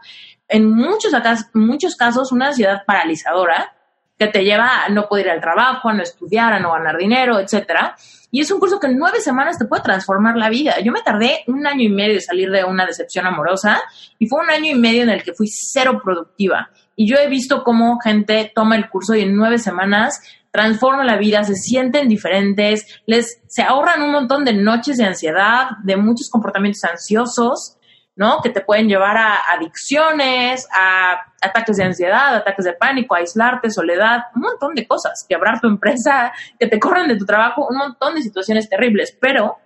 [0.54, 1.12] en muchos,
[1.52, 3.74] muchos casos una ansiedad paralizadora
[4.16, 6.96] que te lleva a no poder ir al trabajo, a no estudiar, a no ganar
[6.96, 7.96] dinero, etcétera.
[8.30, 10.78] Y es un curso que en nueve semanas te puede transformar la vida.
[10.78, 13.82] Yo me tardé un año y medio de salir de una decepción amorosa
[14.20, 16.70] y fue un año y medio en el que fui cero productiva.
[16.94, 20.20] Y yo he visto cómo gente toma el curso y en nueve semanas
[20.52, 25.70] transforma la vida, se sienten diferentes, les se ahorran un montón de noches de ansiedad,
[25.82, 27.76] de muchos comportamientos ansiosos
[28.16, 28.40] ¿no?
[28.42, 34.24] Que te pueden llevar a adicciones, a ataques de ansiedad, ataques de pánico, aislarte, soledad,
[34.34, 38.14] un montón de cosas, quebrar tu empresa, que te corran de tu trabajo, un montón
[38.14, 39.16] de situaciones terribles.
[39.20, 39.58] Pero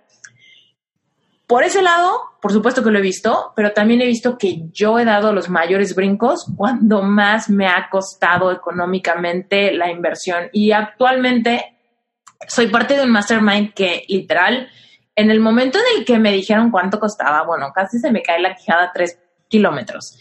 [1.49, 4.99] por ese lado, por supuesto que lo he visto, pero también he visto que yo
[4.99, 10.49] he dado los mayores brincos cuando más me ha costado económicamente la inversión.
[10.53, 11.75] Y actualmente
[12.47, 14.69] soy parte de un mastermind que literal
[15.19, 18.39] en el momento en el que me dijeron cuánto costaba, bueno, casi se me cae
[18.39, 20.17] la quijada tres kilómetros.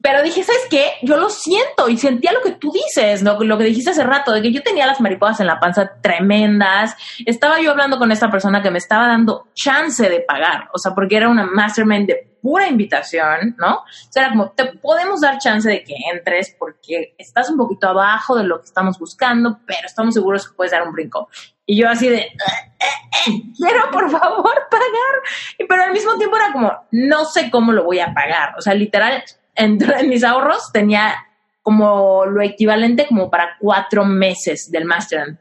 [0.00, 0.92] Pero dije, ¿sabes qué?
[1.02, 3.36] Yo lo siento y sentía lo que tú dices, ¿no?
[3.40, 6.94] lo que dijiste hace rato, de que yo tenía las mariposas en la panza tremendas.
[7.26, 10.94] Estaba yo hablando con esta persona que me estaba dando chance de pagar, o sea,
[10.94, 13.78] porque era una mastermind de pura invitación, ¿no?
[13.78, 17.88] O sea, era como, te podemos dar chance de que entres porque estás un poquito
[17.88, 21.28] abajo de lo que estamos buscando, pero estamos seguros que puedes dar un brinco.
[21.70, 25.68] Y yo así de, eh, eh, eh, quiero por favor pagar.
[25.68, 28.54] Pero al mismo tiempo era como, no sé cómo lo voy a pagar.
[28.56, 29.22] O sea, literal,
[29.54, 31.14] en, mis ahorros tenía
[31.62, 35.36] como lo equivalente como para cuatro meses del mastermind,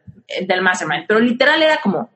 [0.46, 1.06] del mastermind.
[1.08, 2.10] Pero literal era como,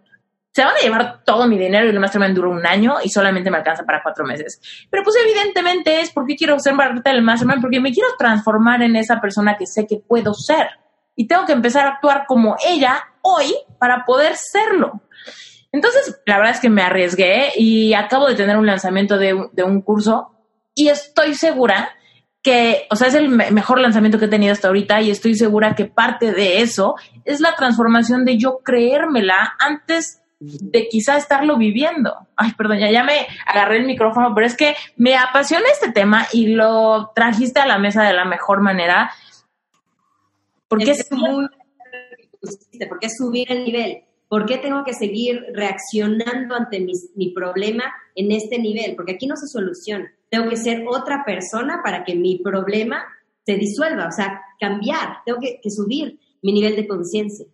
[0.51, 3.49] se van a llevar todo mi dinero y el mastermind duró un año y solamente
[3.49, 4.59] me alcanza para cuatro meses.
[4.89, 8.97] Pero pues evidentemente es porque quiero ser parte del mastermind, porque me quiero transformar en
[8.97, 10.67] esa persona que sé que puedo ser.
[11.15, 15.01] Y tengo que empezar a actuar como ella hoy para poder serlo.
[15.71, 19.81] Entonces, la verdad es que me arriesgué y acabo de tener un lanzamiento de, un
[19.81, 20.31] curso
[20.75, 21.89] y estoy segura
[22.41, 25.75] que, o sea, es el mejor lanzamiento que he tenido hasta ahorita y estoy segura
[25.75, 32.27] que parte de eso es la transformación de yo creérmela antes de quizá estarlo viviendo.
[32.35, 36.25] Ay, perdón, ya, ya me agarré el micrófono, pero es que me apasiona este tema
[36.33, 39.11] y lo trajiste a la mesa de la mejor manera.
[40.71, 41.47] Porque es, muy
[42.87, 44.05] ¿Por qué subir el nivel?
[44.29, 47.83] ¿Por qué tengo que seguir reaccionando ante mi, problema
[48.15, 48.95] en este nivel?
[48.95, 50.09] Porque aquí no se soluciona.
[50.29, 53.03] Tengo que ser otra persona para que mi problema
[53.45, 55.17] se disuelva, o sea, cambiar.
[55.25, 57.45] Tengo que, subir mi nivel de conciencia.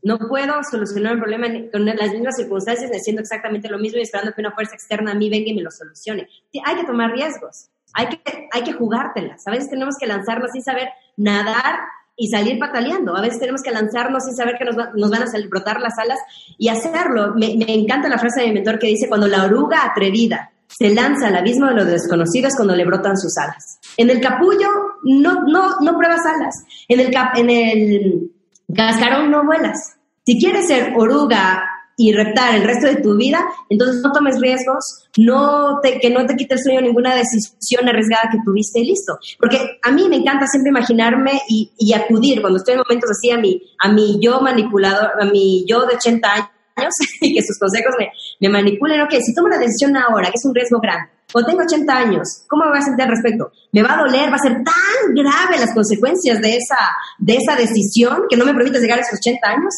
[0.00, 4.32] No puedo solucionar un problema con las mismas circunstancias haciendo exactamente lo mismo y esperando
[4.32, 6.26] que una fuerza externa a mí venga y me lo solucione.
[6.64, 9.46] hay que tomar riesgos, hay que, hay que jugártelas.
[9.46, 10.88] A veces tenemos que lanzarnos sin saber
[11.18, 11.80] nadar
[12.16, 13.16] y salir pataleando.
[13.16, 16.18] A veces tenemos que lanzarnos sin saber que nos, van a salir, brotar las alas
[16.58, 17.34] y hacerlo.
[17.34, 21.28] Me, encanta la frase de mi mentor que dice, cuando la oruga atrevida se lanza
[21.28, 23.78] al abismo de los desconocidos cuando le brotan sus alas.
[23.96, 24.68] En el capullo
[25.04, 26.64] no, no, no pruebas alas.
[26.88, 28.30] En el, cap, en el
[28.74, 29.96] cascarón no vuelas.
[30.26, 31.62] Si quieres ser oruga
[31.96, 36.26] y reptar el resto de tu vida, entonces no tomes riesgos, no te, que no
[36.26, 39.18] te quite el sueño ninguna decisión arriesgada que tuviste y listo.
[39.38, 43.30] Porque a mí me encanta siempre imaginarme y, y acudir cuando estoy en momentos así
[43.30, 46.32] a mi, a mi yo manipulador, a mi yo de 80
[46.76, 49.00] años y que sus consejos me, me manipulen.
[49.02, 52.44] Ok, si tomo la decisión ahora, que es un riesgo grande, o tengo 80 años,
[52.48, 53.50] ¿cómo me voy a sentir al respecto?
[53.72, 54.30] ¿Me va a doler?
[54.30, 56.78] ¿Va a ser tan grave las consecuencias de esa,
[57.18, 59.74] de esa decisión que no me permite llegar a esos 80 años?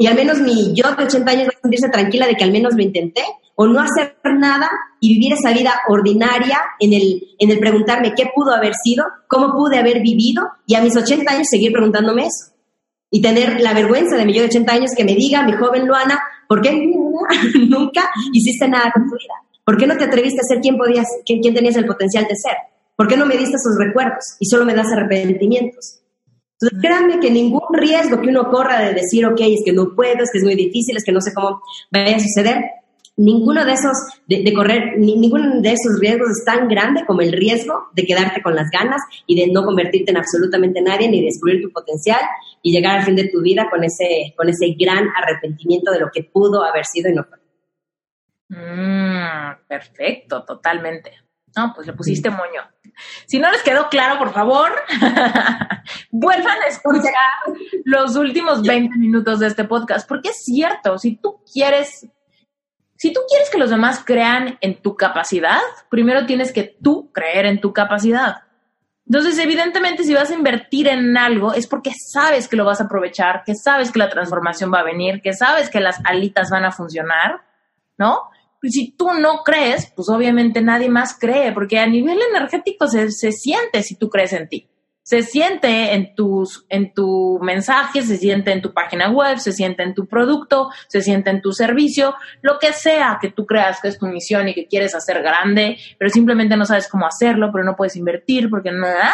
[0.00, 2.52] Y al menos mi yo de 80 años va a sentirse tranquila de que al
[2.52, 3.20] menos lo intenté,
[3.54, 8.30] o no hacer nada y vivir esa vida ordinaria en el, en el preguntarme qué
[8.34, 12.50] pudo haber sido, cómo pude haber vivido, y a mis 80 años seguir preguntándome eso.
[13.10, 15.86] Y tener la vergüenza de mi yo de 80 años que me diga, mi joven
[15.86, 16.72] Luana, ¿por qué
[17.68, 19.34] nunca hiciste nada con tu vida?
[19.66, 22.36] ¿Por qué no te atreviste a ser quien, podías, quien, quien tenías el potencial de
[22.36, 22.56] ser?
[22.96, 25.99] ¿Por qué no me diste esos recuerdos y solo me das arrepentimientos?
[26.60, 30.22] Entonces, créanme que ningún riesgo que uno corra de decir, ok, es que no puedo,
[30.22, 32.62] es que es muy difícil, es que no sé cómo vaya a suceder,
[33.16, 33.96] ninguno de esos,
[34.26, 38.54] de, correr, ninguno de esos riesgos es tan grande como el riesgo de quedarte con
[38.54, 42.20] las ganas y de no convertirte en absolutamente nadie ni descubrir tu potencial
[42.62, 46.10] y llegar al fin de tu vida con ese, con ese gran arrepentimiento de lo
[46.12, 47.38] que pudo haber sido y no fue.
[48.48, 51.12] Mm, perfecto, totalmente.
[51.56, 52.62] No, pues le pusiste moño.
[53.26, 54.70] Si no les quedó claro, por favor,
[56.10, 57.12] vuelvan a escuchar
[57.84, 62.06] los últimos 20 minutos de este podcast, porque es cierto, si tú quieres,
[62.96, 67.46] si tú quieres que los demás crean en tu capacidad, primero tienes que tú creer
[67.46, 68.42] en tu capacidad.
[69.10, 72.84] Entonces, evidentemente, si vas a invertir en algo, es porque sabes que lo vas a
[72.84, 76.64] aprovechar, que sabes que la transformación va a venir, que sabes que las alitas van
[76.64, 77.42] a funcionar,
[77.98, 78.30] ¿no?
[78.62, 83.32] Si tú no crees, pues obviamente nadie más cree, porque a nivel energético se, se
[83.32, 84.70] siente si tú crees en ti
[85.10, 89.82] se siente en tus, en tu mensaje, se siente en tu página web, se siente
[89.82, 93.88] en tu producto, se siente en tu servicio, lo que sea que tú creas que
[93.88, 97.64] es tu misión y que quieres hacer grande, pero simplemente no sabes cómo hacerlo, pero
[97.64, 99.12] no puedes invertir porque nada.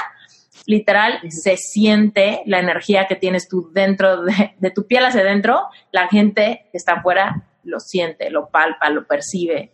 [0.67, 5.69] Literal, se siente la energía que tienes tú dentro de, de tu piel hacia adentro,
[5.93, 9.73] la gente que está afuera lo siente, lo palpa, lo percibe,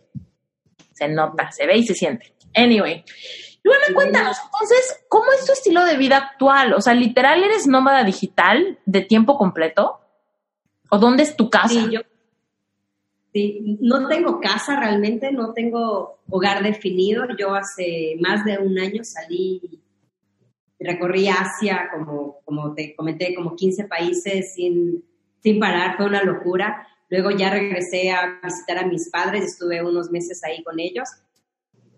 [0.93, 2.33] se nota, se ve y se siente.
[2.55, 3.03] Anyway,
[3.63, 6.73] Luana, cuéntanos, entonces, ¿cómo es tu estilo de vida actual?
[6.73, 10.01] O sea, literal, ¿eres nómada digital de tiempo completo?
[10.89, 11.69] ¿O dónde es tu casa?
[11.69, 12.01] Sí, yo
[13.33, 17.25] sí, no tengo casa realmente, no tengo hogar definido.
[17.37, 19.81] Yo hace más de un año salí,
[20.79, 25.03] recorrí Asia, como, como te comenté, como 15 países sin,
[25.39, 26.87] sin parar, fue una locura.
[27.13, 31.07] Luego ya regresé a visitar a mis padres, estuve unos meses ahí con ellos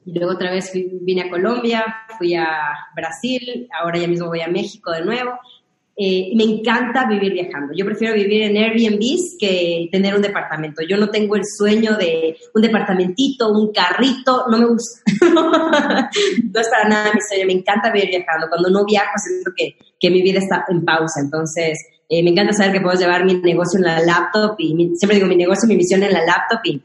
[0.05, 1.86] y luego otra vez vine a Colombia,
[2.18, 2.45] fui a
[2.93, 5.32] Brasil, ahora ya mismo voy a México de nuevo.
[5.95, 7.74] Eh, me encanta vivir viajando.
[7.74, 10.82] Yo prefiero vivir en Airbnbs que tener un departamento.
[10.84, 15.01] Yo no tengo el sueño de un departamentito, un carrito, no me gusta.
[16.51, 17.45] no es para nada mi sueño.
[17.47, 18.49] Me encanta vivir viajando.
[18.49, 21.22] Cuando no viajo, siento que, que mi vida está en pausa.
[21.22, 25.15] Entonces, eh, me encanta saber que puedo llevar mi negocio en la laptop y siempre
[25.15, 26.81] digo mi negocio, mi misión en la laptop y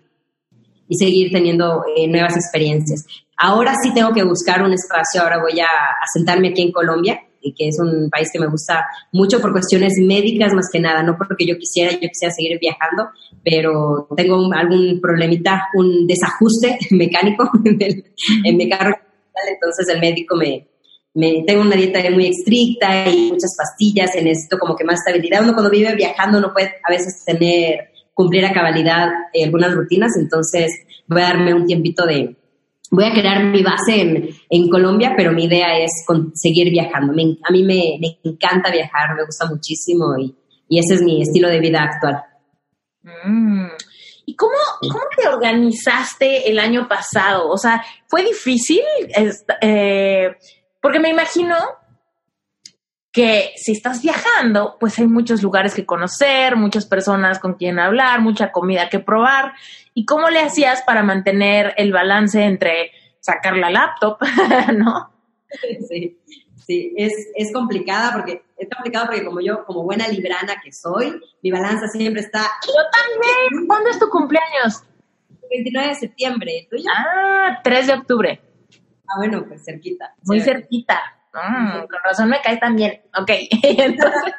[0.91, 3.07] y seguir teniendo eh, nuevas experiencias.
[3.37, 5.69] Ahora sí tengo que buscar un espacio, ahora voy a,
[6.13, 10.53] sentarme aquí en Colombia, que es un país que me gusta mucho por cuestiones médicas
[10.53, 13.09] más que nada, no porque yo quisiera, yo quisiera seguir viajando,
[13.43, 18.95] pero tengo algún problemita, un desajuste mecánico en, mi carro,
[19.49, 20.67] entonces el médico me,
[21.15, 25.43] me, tengo una dieta muy estricta y muchas pastillas, necesito como que más estabilidad.
[25.43, 30.13] Uno cuando vive viajando no puede a veces tener cumplir a cabalidad eh, algunas rutinas,
[30.19, 30.71] entonces
[31.07, 32.37] voy a darme un tiempito de,
[32.91, 35.91] voy a crear mi base en, en Colombia, pero mi idea es
[36.35, 37.13] seguir viajando.
[37.13, 40.37] a mí me, me, encanta viajar, me gusta muchísimo y,
[40.69, 42.23] y, ese es mi estilo de vida actual.
[43.25, 43.69] Mm.
[44.27, 44.53] ¿Y cómo,
[44.83, 47.49] cómo te organizaste el año pasado?
[47.49, 48.83] O sea, ¿fue difícil?
[49.61, 50.29] Eh,
[50.81, 51.57] porque me imagino
[53.13, 58.21] que si estás viajando, pues hay muchos lugares que conocer, muchas personas con quien hablar,
[58.21, 59.55] mucha comida que probar.
[59.95, 64.19] ¿Y cómo le hacías para mantener el balance entre sacar la laptop,
[64.77, 65.13] no?
[65.89, 66.19] Sí,
[66.65, 71.21] sí, es, es complicada porque es complicado porque como yo, como buena librana que soy,
[71.43, 72.47] mi balanza siempre está.
[72.67, 73.67] Yo también.
[73.67, 74.85] ¿Cuándo es tu cumpleaños?
[75.51, 76.69] 29 de septiembre.
[76.71, 76.85] ¿Tuyo?
[76.97, 78.41] Ah, 3 de octubre.
[79.11, 80.15] Ah, bueno, pues cerquita.
[80.23, 81.01] Muy cerquita.
[81.33, 83.03] Mm, con razón me cae también.
[83.21, 83.31] Ok.
[83.63, 84.35] Entonces...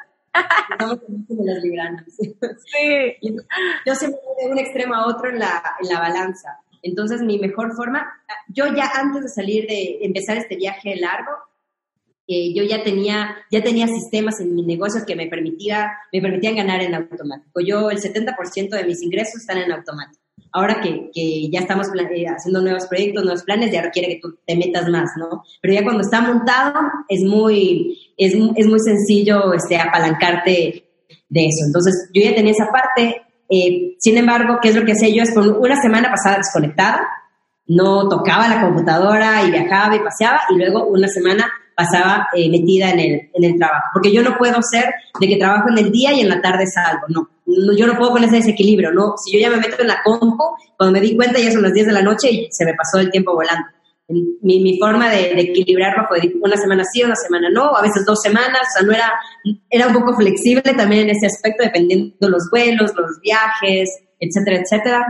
[0.71, 2.05] Estamos como las libranas.
[2.15, 3.17] Sí.
[3.85, 6.57] Yo siempre voy de un extremo a otro en la, en la balanza.
[6.81, 8.09] Entonces, mi mejor forma,
[8.47, 11.31] yo ya antes de salir de empezar este viaje largo,
[12.27, 16.55] eh, yo ya tenía, ya tenía sistemas en mi negocio que me, permitía, me permitían
[16.55, 17.59] ganar en automático.
[17.59, 20.20] Yo, el 70% de mis ingresos están en automático
[20.51, 24.37] ahora que, que ya estamos eh, haciendo nuevos proyectos, nuevos planes, ya requiere que tú
[24.45, 25.43] te metas más, ¿no?
[25.61, 26.73] Pero ya cuando está montado
[27.07, 30.85] es muy, es, es muy sencillo este, apalancarte
[31.29, 31.65] de eso.
[31.65, 33.21] Entonces, yo ya tenía esa parte.
[33.49, 35.23] Eh, sin embargo, ¿qué es lo que hacía yo?
[35.23, 37.07] Es por una semana pasada desconectada,
[37.67, 42.91] no tocaba la computadora y viajaba y paseaba, y luego una semana pasaba eh, metida
[42.91, 43.89] en el, en el trabajo.
[43.93, 46.65] Porque yo no puedo ser de que trabajo en el día y en la tarde
[46.67, 47.29] salgo, no.
[47.75, 49.15] Yo no puedo con ese desequilibrio, ¿no?
[49.17, 50.43] Si yo ya me meto en la compu,
[50.77, 52.99] cuando me di cuenta ya son las 10 de la noche y se me pasó
[52.99, 53.65] el tiempo volando.
[54.07, 58.05] Mi, mi forma de, de, equilibrarlo fue una semana sí, una semana no, a veces
[58.05, 59.13] dos semanas, o sea, no era,
[59.69, 64.61] era un poco flexible también en ese aspecto, dependiendo de los vuelos, los viajes, etcétera,
[64.61, 65.05] etcétera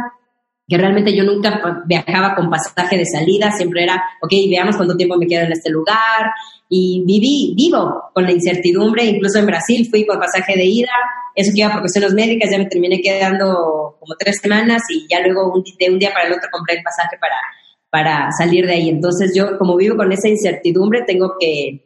[0.71, 5.17] que realmente yo nunca viajaba con pasaje de salida, siempre era, ok, veamos cuánto tiempo
[5.17, 6.31] me quedo en este lugar,
[6.69, 10.93] y viví, vivo con la incertidumbre, incluso en Brasil fui por pasaje de ida,
[11.35, 15.19] eso que iba por cuestiones médicas, ya me terminé quedando como tres semanas y ya
[15.19, 17.35] luego de un día para el otro compré el pasaje para,
[17.89, 18.87] para salir de ahí.
[18.87, 21.83] Entonces yo, como vivo con esa incertidumbre, tengo que,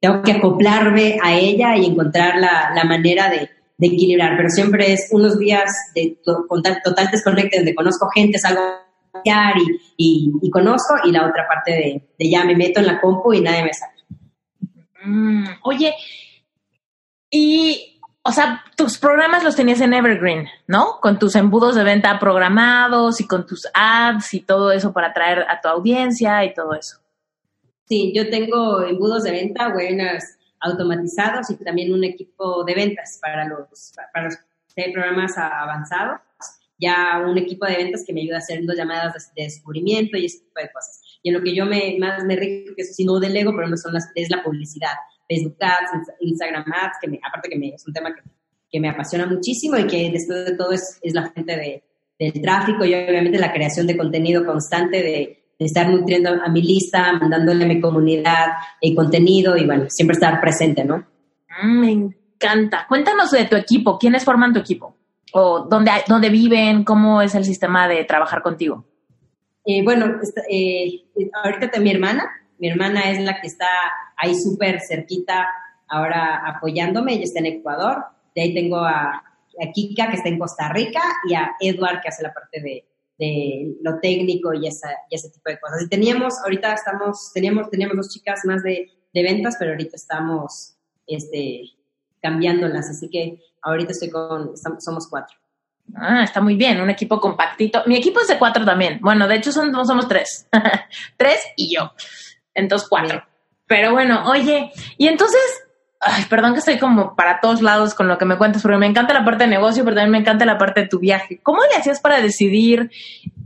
[0.00, 4.92] tengo que acoplarme a ella y encontrar la, la manera de, de equilibrar, pero siempre
[4.92, 8.88] es unos días de total, total desconecte donde conozco gente, salgo a
[9.96, 13.32] y, y, conozco, y la otra parte de, de, ya me meto en la compu
[13.32, 13.94] y nadie me saca.
[15.04, 15.94] Mm, oye,
[17.30, 20.98] y, o sea, tus programas los tenías en Evergreen, ¿no?
[21.00, 25.46] Con tus embudos de venta programados y con tus ads y todo eso para atraer
[25.48, 26.98] a tu audiencia y todo eso.
[27.86, 33.46] Sí, yo tengo embudos de venta, buenas automatizados y también un equipo de ventas para
[33.46, 34.38] los, para los
[34.92, 36.20] programas avanzados.
[36.80, 40.60] ya un equipo de ventas que me ayuda haciendo llamadas de, descubrimiento y ese tipo
[40.60, 41.00] de cosas.
[41.22, 43.76] Y en lo que yo me, más me rico, que eso sí no delego, pero
[43.76, 44.94] son las, es la publicidad.
[45.28, 48.22] Facebook Ads, Instagram Ads, que me, aparte que es un tema que,
[48.70, 51.82] que, me apasiona muchísimo y que después de todo es, es la gente de,
[52.18, 57.12] del tráfico y obviamente la creación de contenido constante de estar nutriendo a mi lista,
[57.14, 58.46] mandándole a mi comunidad
[58.80, 61.04] el contenido y bueno, siempre estar presente, ¿no?
[61.62, 62.86] Mm, me encanta.
[62.88, 64.94] Cuéntanos de tu equipo, ¿quiénes forman tu equipo?
[65.32, 66.84] ¿O dónde, dónde viven?
[66.84, 68.84] ¿Cómo es el sistema de trabajar contigo?
[69.66, 70.06] Eh, bueno,
[70.50, 71.04] eh,
[71.44, 72.24] ahorita está mi hermana,
[72.58, 73.68] mi hermana es la que está
[74.16, 75.46] ahí súper cerquita
[75.88, 78.04] ahora apoyándome, ella está en Ecuador,
[78.34, 79.22] de ahí tengo a,
[79.60, 82.84] a Kika que está en Costa Rica y a Edward que hace la parte de,
[83.18, 85.82] de lo técnico y, esa, y ese tipo de cosas.
[85.82, 90.76] Y teníamos, ahorita estamos, teníamos, teníamos dos chicas más de, de ventas, pero ahorita estamos
[91.06, 91.62] este,
[92.22, 95.36] cambiándolas, así que ahorita estoy con, somos cuatro.
[95.96, 97.82] Ah, está muy bien, un equipo compactito.
[97.86, 99.00] Mi equipo es de cuatro también.
[99.00, 100.46] Bueno, de hecho son, somos tres.
[101.16, 101.92] tres y yo.
[102.54, 103.24] Entonces cuatro.
[103.66, 105.40] Pero bueno, oye, y entonces
[106.30, 109.14] Perdón que estoy como para todos lados con lo que me cuentas, porque me encanta
[109.14, 111.40] la parte de negocio, pero también me encanta la parte de tu viaje.
[111.42, 112.90] ¿Cómo le hacías para decidir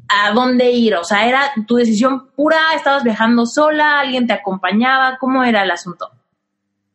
[0.09, 0.95] a dónde ir?
[0.97, 2.59] O sea, ¿era tu decisión pura?
[2.75, 4.01] ¿Estabas viajando sola?
[4.01, 5.17] ¿Alguien te acompañaba?
[5.19, 6.11] ¿Cómo era el asunto?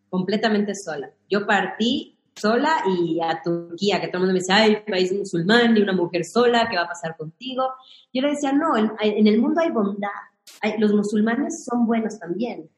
[0.09, 1.09] Completamente sola.
[1.27, 5.75] Yo partí sola y a Turquía, que todo el mundo me decía, ay, país musulmán
[5.75, 7.63] y una mujer sola, ¿qué va a pasar contigo?
[8.13, 10.09] Yo le decía, no, en, el mundo hay bondad.
[10.77, 12.69] los musulmanes son buenos también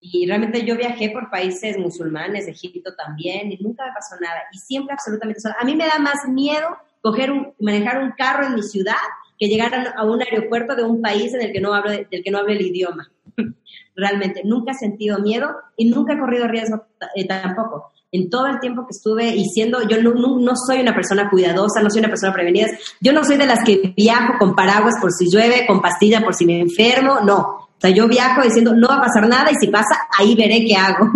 [0.00, 4.42] y realmente yo viajé por países musulmanes, Egipto también, y nunca me pasó nada.
[4.52, 5.56] Y siempre absolutamente sola.
[5.60, 6.68] A mí me da más miedo
[7.00, 8.94] coger un, manejar un carro en mi ciudad
[9.38, 12.30] que llegar a, un aeropuerto de un país en el que no hablo, del que
[12.30, 13.10] no hablo el idioma.
[13.96, 17.92] realmente, nunca he sentido miedo y nunca he corrido riesgo eh, tampoco.
[18.10, 21.28] En todo el tiempo que estuve y siendo, yo no, no, no, soy una persona
[21.28, 22.68] cuidadosa, no soy una persona prevenida,
[23.00, 26.34] yo no soy de las que viajo con paraguas por si llueve, con pastilla por
[26.34, 29.54] si me enfermo, no o sea, yo viajo diciendo, no va a pasar nada y
[29.54, 31.06] si pasa, ahí veré qué hago.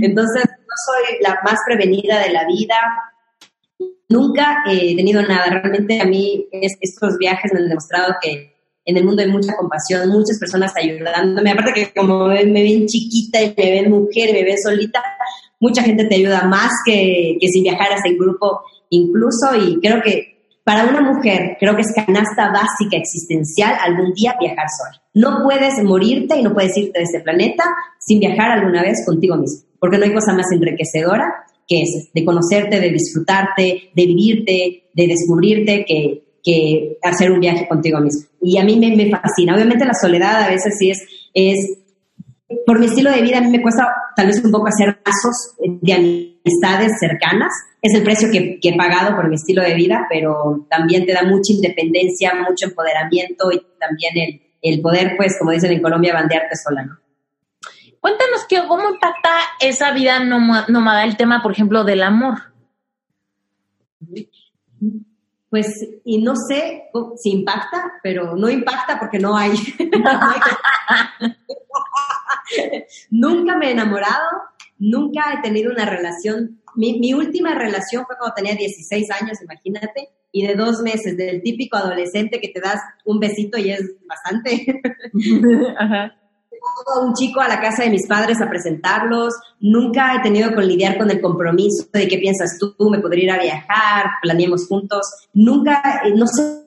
[0.00, 2.76] Entonces, no soy la más prevenida de la vida.
[4.08, 5.60] Nunca he tenido nada.
[5.60, 8.54] Realmente a mí estos viajes me han demostrado que
[8.84, 11.50] en el mundo hay mucha compasión, muchas personas ayudándome.
[11.50, 15.02] Aparte que como me ven chiquita y me ven mujer y me ven solita,
[15.58, 18.60] mucha gente te ayuda más que, que si viajaras en grupo
[18.90, 19.56] incluso.
[19.56, 24.66] Y creo que para una mujer, creo que es canasta básica existencial algún día viajar
[24.78, 25.02] sola.
[25.14, 27.64] No puedes morirte y no puedes irte de este planeta
[27.98, 32.24] sin viajar alguna vez contigo mismo, porque no hay cosa más enriquecedora que es de
[32.24, 38.28] conocerte, de disfrutarte, de vivirte, de descubrirte, que, que hacer un viaje contigo mismo.
[38.40, 39.54] Y a mí me, me fascina.
[39.54, 41.02] Obviamente la soledad a veces sí es,
[41.34, 41.78] es
[42.66, 45.54] por mi estilo de vida, a mí me cuesta tal vez un poco hacer pasos
[45.58, 47.52] de amistades cercanas.
[47.80, 51.22] Es el precio que, he pagado por mi estilo de vida, pero también te da
[51.22, 56.56] mucha independencia, mucho empoderamiento y también el, el poder, pues, como dicen en Colombia, bandearte
[56.56, 56.98] sola, ¿no?
[58.02, 62.52] Cuéntanos que, cómo impacta esa vida nómada el tema, por ejemplo, del amor.
[65.52, 66.84] Pues, y no sé
[67.16, 69.50] si impacta, pero no impacta porque no hay.
[73.10, 74.30] nunca me he enamorado,
[74.78, 76.62] nunca he tenido una relación.
[76.74, 81.76] Mi, última relación fue cuando tenía 16 años, imagínate, y de dos meses, del típico
[81.76, 84.80] adolescente que te das un besito y es bastante.
[85.78, 86.16] Ajá.
[87.04, 89.34] Un chico a la casa de mis padres a presentarlos.
[89.60, 93.30] Nunca he tenido que lidiar con el compromiso de qué piensas tú, me podría ir
[93.30, 95.06] a viajar, planeemos juntos.
[95.32, 96.64] Nunca, eh, no sé,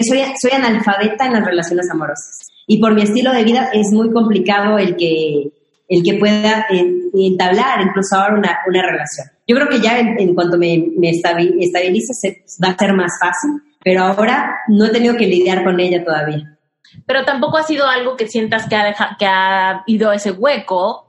[0.00, 4.12] soy, soy analfabeta en las relaciones amorosas y por mi estilo de vida es muy
[4.12, 5.50] complicado el que,
[5.88, 6.66] el que pueda
[7.14, 9.26] entablar incluso ahora una, una, relación.
[9.46, 13.62] Yo creo que ya en, cuanto me, me estabilice se, va a ser más fácil,
[13.82, 16.57] pero ahora no he tenido que lidiar con ella todavía.
[17.06, 20.32] Pero tampoco ha sido algo que sientas que ha, dejado, que ha ido a ese
[20.32, 21.06] hueco,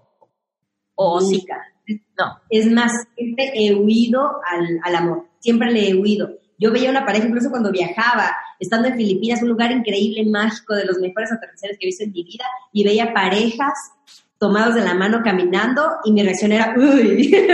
[0.95, 1.45] o sí.
[2.17, 2.39] No.
[2.49, 6.29] Es más, siempre he huido al, al amor, siempre le he huido.
[6.59, 10.85] Yo veía una pareja, incluso cuando viajaba, estando en Filipinas, un lugar increíble, mágico, de
[10.85, 13.73] los mejores atardeceres que he visto en mi vida, y veía parejas
[14.37, 17.31] tomados de la mano caminando, y mi reacción era, uy.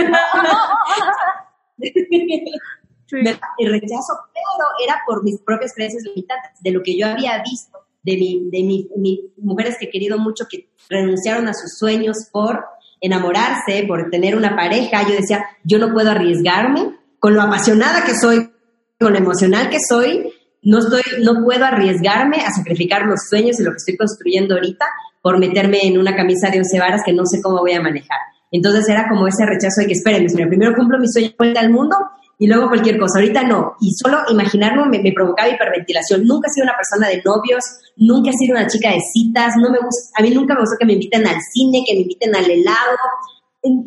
[3.58, 7.78] El rechazo, pero era por mis propias creencias limitantes, de lo que yo había visto,
[8.06, 8.62] de, mi, de
[8.96, 12.64] mi, mujeres que he querido mucho, que renunciaron a sus sueños por
[13.00, 15.02] enamorarse, por tener una pareja.
[15.02, 18.50] Yo decía, yo no puedo arriesgarme con lo apasionada que soy
[18.98, 20.32] con lo emocional que soy,
[20.62, 24.86] no, estoy, no puedo arriesgarme a sacrificar los sueños y lo que estoy construyendo ahorita
[25.20, 28.18] por meterme en una camisa de once varas que no sé cómo voy a manejar.
[28.50, 31.96] Entonces era como ese rechazo de que, espérenme, primero cumplo mi sueño vuelta al mundo
[32.38, 33.18] y luego cualquier cosa.
[33.18, 33.74] Ahorita no.
[33.80, 36.24] Y solo imaginarlo me, me, provocaba hiperventilación.
[36.24, 37.64] Nunca he sido una persona de novios,
[37.96, 40.76] nunca he sido una chica de citas, no me gusta, a mí nunca me gusta
[40.78, 42.96] que me inviten al cine, que me inviten al helado.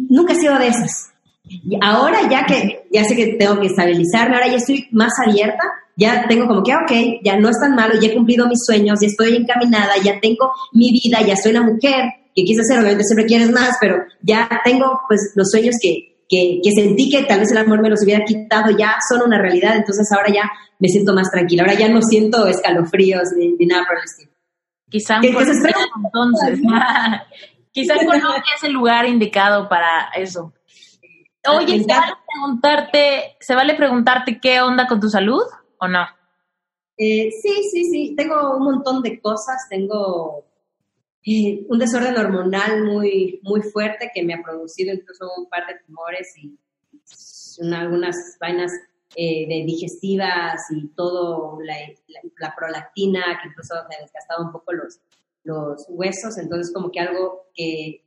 [0.09, 1.09] Nunca he sido de esas.
[1.45, 5.63] Y ahora ya que, ya sé que tengo que estabilizarme, ahora ya estoy más abierta,
[5.95, 8.99] ya tengo como que, ok, ya no es tan malo, ya he cumplido mis sueños,
[9.01, 13.03] ya estoy encaminada, ya tengo mi vida, ya soy una mujer que quise ser, obviamente
[13.03, 17.51] siempre quieres más, pero ya tengo pues los sueños que, que, sentí que tal vez
[17.51, 21.13] el amor me los hubiera quitado, ya son una realidad, entonces ahora ya me siento
[21.13, 24.31] más tranquila, ahora ya no siento escalofríos ni, nada por el estilo.
[24.89, 25.63] Quizá entonces,
[27.71, 30.53] quizá Colombia es el lugar indicado para eso.
[31.47, 35.43] Oye, ¿se vale preguntarte, ¿se vale preguntarte qué onda con tu salud
[35.79, 36.05] o no?
[36.97, 38.13] Eh, sí, sí, sí.
[38.15, 39.67] Tengo un montón de cosas.
[39.69, 40.48] Tengo
[41.25, 45.79] eh, un desorden hormonal muy, muy fuerte que me ha producido incluso un par de
[45.85, 46.57] tumores y
[47.73, 48.71] algunas vainas
[49.15, 51.75] eh, de digestivas y todo, la,
[52.37, 54.99] la, prolactina, que incluso me ha desgastado un poco los,
[55.43, 56.37] los huesos.
[56.37, 58.03] Entonces, como que algo que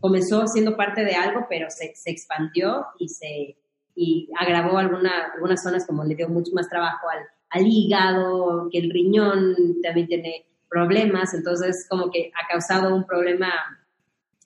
[0.00, 3.56] comenzó siendo parte de algo, pero se, se expandió y se
[3.94, 8.78] y agravó alguna, algunas zonas como le dio mucho más trabajo al, al hígado, que
[8.78, 13.52] el riñón también tiene problemas, entonces como que ha causado un problema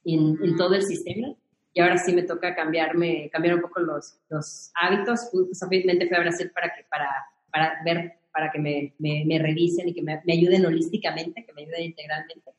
[0.05, 1.37] en, en todo el sistema
[1.75, 5.29] y ahora sí me toca cambiarme, cambiar un poco los, los hábitos.
[5.33, 7.11] Justamente fui a Brasil para, que, para,
[7.51, 11.53] para ver, para que me, me, me revisen y que me, me, ayuden holísticamente, que
[11.53, 12.53] me ayuden integralmente.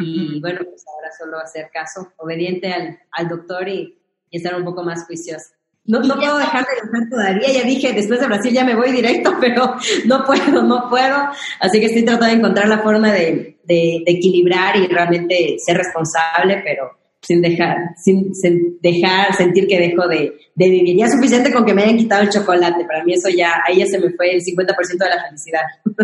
[0.00, 3.98] Y bueno, pues ahora solo hacer caso, obediente al, al doctor y,
[4.30, 5.57] y, estar un poco más juiciosa.
[5.88, 8.92] No, no puedo dejar de viajar todavía, ya dije, después de Brasil ya me voy
[8.92, 9.74] directo, pero
[10.04, 11.16] no puedo, no puedo.
[11.60, 15.78] Así que estoy tratando de encontrar la forma de, de, de equilibrar y realmente ser
[15.78, 18.32] responsable, pero sin dejar, sin,
[18.80, 20.96] dejar sentir que dejo de, de, vivir.
[20.96, 22.84] Ya es suficiente con que me hayan quitado el chocolate.
[22.84, 25.62] Para mí eso ya, ahí ya se me fue el 50% de la felicidad.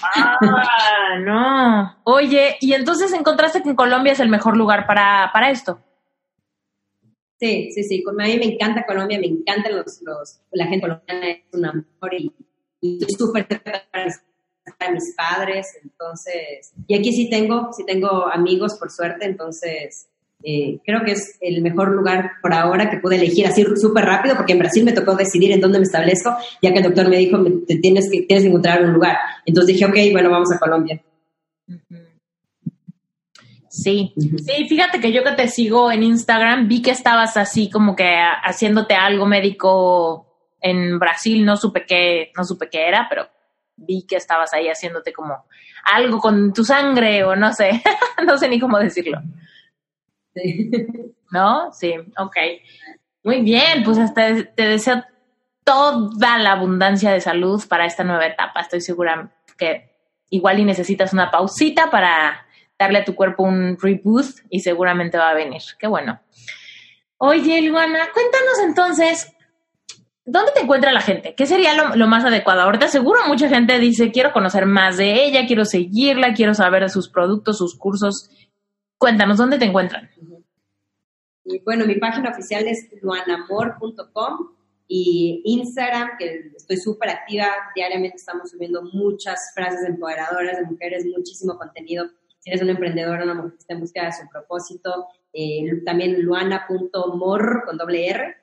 [0.00, 1.96] Ah, no.
[2.04, 5.80] Oye, ¿y entonces encontraste que en Colombia es el mejor lugar para, para esto?
[7.38, 8.04] Sí, sí, sí.
[8.06, 12.14] A mí me encanta Colombia, me encantan los, los la gente colombiana, es un amor
[12.16, 12.32] y,
[12.80, 13.46] estoy súper
[14.78, 20.08] para mis padres, entonces, y aquí sí tengo, sí tengo amigos por suerte, entonces
[20.42, 24.36] eh, creo que es el mejor lugar por ahora que pude elegir así súper rápido,
[24.36, 27.18] porque en Brasil me tocó decidir en dónde me establezco, ya que el doctor me
[27.18, 29.16] dijo, te tienes, que, tienes que encontrar un lugar.
[29.46, 31.02] Entonces dije, ok, bueno, vamos a Colombia.
[33.82, 37.94] Sí, sí, fíjate que yo que te sigo en Instagram vi que estabas así como
[37.94, 40.26] que haciéndote algo médico
[40.60, 43.28] en Brasil, no supe qué, no supe qué era, pero
[43.76, 45.44] vi que estabas ahí haciéndote como
[45.92, 47.80] algo con tu sangre o no sé,
[48.26, 49.20] no sé ni cómo decirlo.
[51.30, 51.72] ¿No?
[51.72, 52.36] Sí, ok.
[53.22, 55.04] Muy bien, pues hasta te deseo
[55.62, 58.60] toda la abundancia de salud para esta nueva etapa.
[58.60, 59.88] Estoy segura que
[60.30, 62.47] igual y necesitas una pausita para
[62.78, 65.62] darle a tu cuerpo un reboot y seguramente va a venir.
[65.78, 66.20] Qué bueno.
[67.16, 69.32] Oye, Luana, cuéntanos entonces,
[70.24, 71.34] ¿dónde te encuentra la gente?
[71.34, 72.60] ¿Qué sería lo, más adecuado?
[72.60, 77.08] Ahorita seguro mucha gente dice, quiero conocer más de ella, quiero seguirla, quiero saber sus
[77.08, 78.30] productos, sus cursos.
[78.98, 80.10] Cuéntanos, ¿dónde te encuentran?
[81.64, 84.54] Bueno, mi página oficial es luanamor.com
[84.86, 91.58] y Instagram, que estoy súper activa, diariamente estamos subiendo muchas frases empoderadoras de mujeres, muchísimo
[91.58, 92.10] contenido.
[92.48, 97.62] Eres una emprendedora, una mujer que está en busca de su propósito, eh, también luana.mor
[97.64, 98.36] con doble R.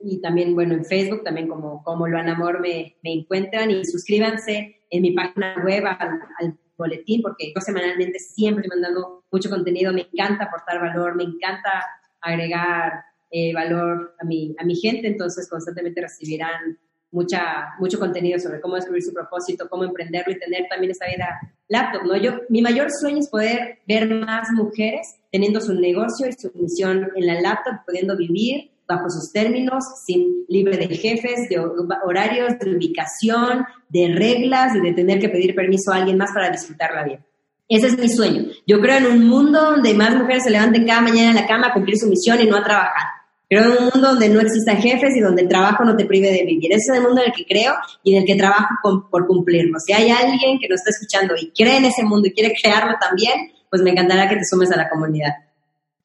[0.00, 5.02] Y también, bueno, en Facebook, también como, como Luanamor me, me encuentran y suscríbanse en
[5.02, 10.80] mi página web al boletín, porque yo semanalmente siempre mandando mucho contenido, me encanta aportar
[10.80, 11.84] valor, me encanta
[12.20, 16.78] agregar eh, valor a mi, a mi gente, entonces constantemente recibirán
[17.14, 21.40] mucha, mucho contenido sobre cómo descubrir su propósito, cómo emprenderlo y tener también esa vida
[21.68, 22.16] laptop, ¿no?
[22.16, 27.08] Yo, mi mayor sueño es poder ver más mujeres teniendo su negocio y su misión
[27.14, 31.58] en la laptop, pudiendo vivir bajo sus términos, sin libre de jefes, de
[32.04, 36.50] horarios, de ubicación, de reglas y de tener que pedir permiso a alguien más para
[36.50, 37.24] disfrutar la vida.
[37.68, 38.44] Ese es mi sueño.
[38.66, 41.68] Yo creo en un mundo donde más mujeres se levanten cada mañana en la cama
[41.68, 43.13] a cumplir su misión y no a trabajar.
[43.54, 46.32] Creo en un mundo donde no existan jefes y donde el trabajo no te prive
[46.32, 46.72] de vivir.
[46.72, 47.72] Ese es el mundo en el que creo
[48.02, 48.66] y en el que trabajo
[49.08, 49.78] por cumplirlo.
[49.78, 52.96] Si hay alguien que nos está escuchando y cree en ese mundo y quiere crearlo
[53.00, 55.34] también, pues me encantará que te sumes a la comunidad.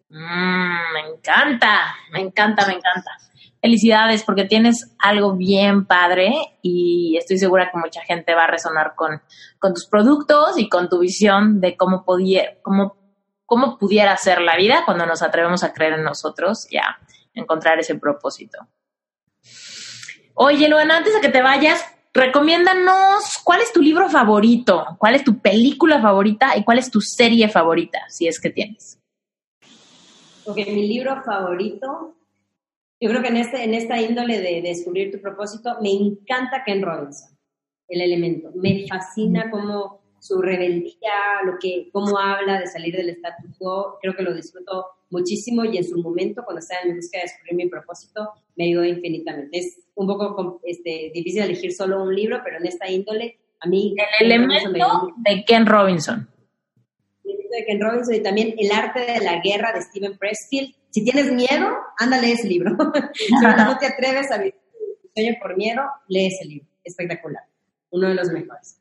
[0.09, 3.17] Mm, me encanta, me encanta, me encanta.
[3.59, 6.31] Felicidades porque tienes algo bien padre
[6.61, 9.23] y estoy segura que mucha gente va a resonar con,
[9.57, 12.95] con tus productos y con tu visión de cómo, podía, cómo,
[13.47, 16.99] cómo pudiera ser la vida cuando nos atrevemos a creer en nosotros y a
[17.33, 18.59] encontrar ese propósito.
[20.33, 21.83] Oye, Luana, antes de que te vayas,
[22.13, 27.01] recomiéndanos cuál es tu libro favorito, cuál es tu película favorita y cuál es tu
[27.01, 28.99] serie favorita, si es que tienes.
[30.45, 32.15] Ok, mi libro favorito,
[32.99, 36.81] yo creo que en, este, en esta índole de, descubrir tu propósito, me encanta Ken
[36.81, 37.37] Robinson,
[37.87, 38.51] el elemento.
[38.55, 44.15] Me fascina cómo su rebeldía, lo que, cómo habla de salir del status quo, creo
[44.15, 47.69] que lo disfruto muchísimo y en su momento, cuando estaba en busca de descubrir mi
[47.69, 49.57] propósito, me ayudó infinitamente.
[49.57, 53.95] Es un poco este, difícil elegir solo un libro, pero en esta índole, a mí...
[54.19, 56.29] El elemento de Ken Robinson.
[57.23, 60.75] El elemento de Ken Robinson y también El arte de la guerra de Steven Pressfield.
[60.91, 61.67] Si tienes miedo,
[61.97, 62.71] anda, lee ese libro.
[63.13, 64.55] si no te atreves a vivir
[65.01, 66.67] tu sueño por miedo, lee ese libro.
[66.83, 67.43] Espectacular.
[67.91, 68.79] Uno de los mejores.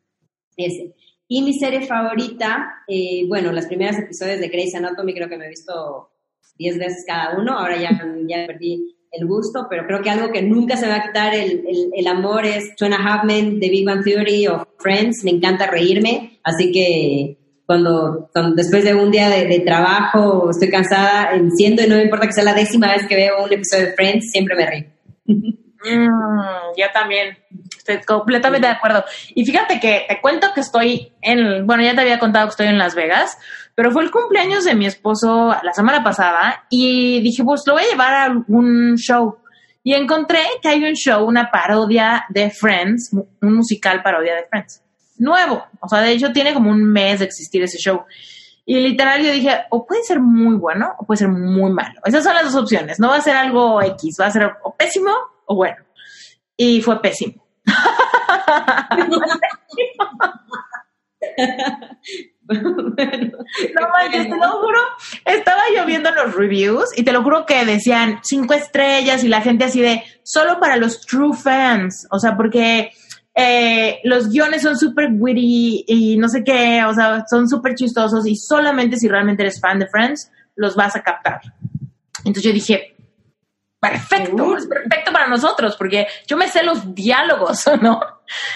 [0.56, 0.94] Ese.
[1.28, 5.44] Y mi serie favorita, eh, bueno, los primeros episodios de Grey's Anatomy creo que me
[5.44, 6.10] he visto
[6.56, 7.90] 10 veces cada uno, ahora ya,
[8.26, 11.64] ya perdí el gusto, pero creo que algo que nunca se va a quitar el,
[11.94, 15.30] el, amor es Two and a Half Men de Big Bang Theory o Friends, me
[15.30, 17.38] encanta reírme, así que
[17.68, 22.32] cuando, después de un día de, trabajo estoy cansada, enciendo y no me importa que
[22.32, 24.84] sea la décima vez que veo un episodio de Friends, siempre me río.
[25.84, 27.38] Mm, yo también,
[27.76, 29.04] estoy completamente de acuerdo.
[29.34, 32.66] Y fíjate que te cuento que estoy en, bueno, ya te había contado que estoy
[32.66, 33.38] en Las Vegas,
[33.74, 37.84] pero fue el cumpleaños de mi esposo la semana pasada y dije, pues lo voy
[37.84, 39.38] a llevar a un show.
[39.84, 44.82] Y encontré que hay un show, una parodia de Friends, un musical parodia de Friends.
[45.18, 45.64] Nuevo.
[45.80, 48.04] O sea, de hecho tiene como un mes de existir ese show.
[48.66, 52.00] Y literal yo dije, o puede ser muy bueno o puede ser muy malo.
[52.04, 52.98] Esas son las dos opciones.
[52.98, 55.10] No va a ser algo X, va a ser o pésimo
[55.48, 55.76] o bueno.
[56.56, 57.44] Y fue pésimo.
[62.48, 64.80] no manches, te lo juro,
[65.24, 69.42] estaba yo viendo los reviews y te lo juro que decían cinco estrellas y la
[69.42, 72.90] gente así de solo para los true fans, o sea, porque
[73.34, 78.26] eh, los guiones son súper witty y no sé qué, o sea, son súper chistosos
[78.26, 81.40] y solamente si realmente eres fan de Friends los vas a captar.
[82.24, 82.96] Entonces yo dije,
[83.80, 88.00] perfecto, es perfecto para nosotros porque yo me sé los diálogos, ¿no?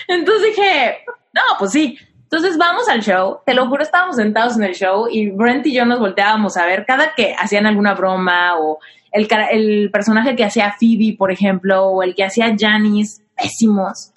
[0.08, 1.98] Entonces dije, no, pues sí.
[2.22, 5.74] Entonces vamos al show, te lo juro, estábamos sentados en el show y Brent y
[5.74, 8.78] yo nos volteábamos a ver cada que hacían alguna broma o
[9.10, 14.12] el, el personaje que hacía Phoebe, por ejemplo, o el que hacía Janice, pésimos.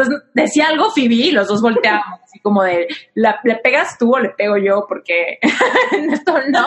[0.00, 4.18] Entonces decía algo Phoebe y los dos volteábamos, así como de, ¿le pegas tú o
[4.18, 4.86] le pego yo?
[4.88, 5.38] Porque
[6.12, 6.66] esto no,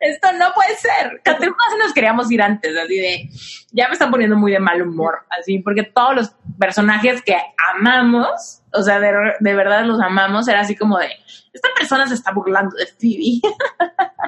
[0.00, 1.20] esto no puede ser.
[1.24, 1.46] Casi
[1.78, 3.28] nos queríamos ir antes, así de,
[3.72, 7.36] ya me están poniendo muy de mal humor, así, porque todos los personajes que
[7.74, 11.08] amamos, o sea, de, de verdad los amamos, era así como de,
[11.52, 13.40] esta persona se está burlando de Phoebe.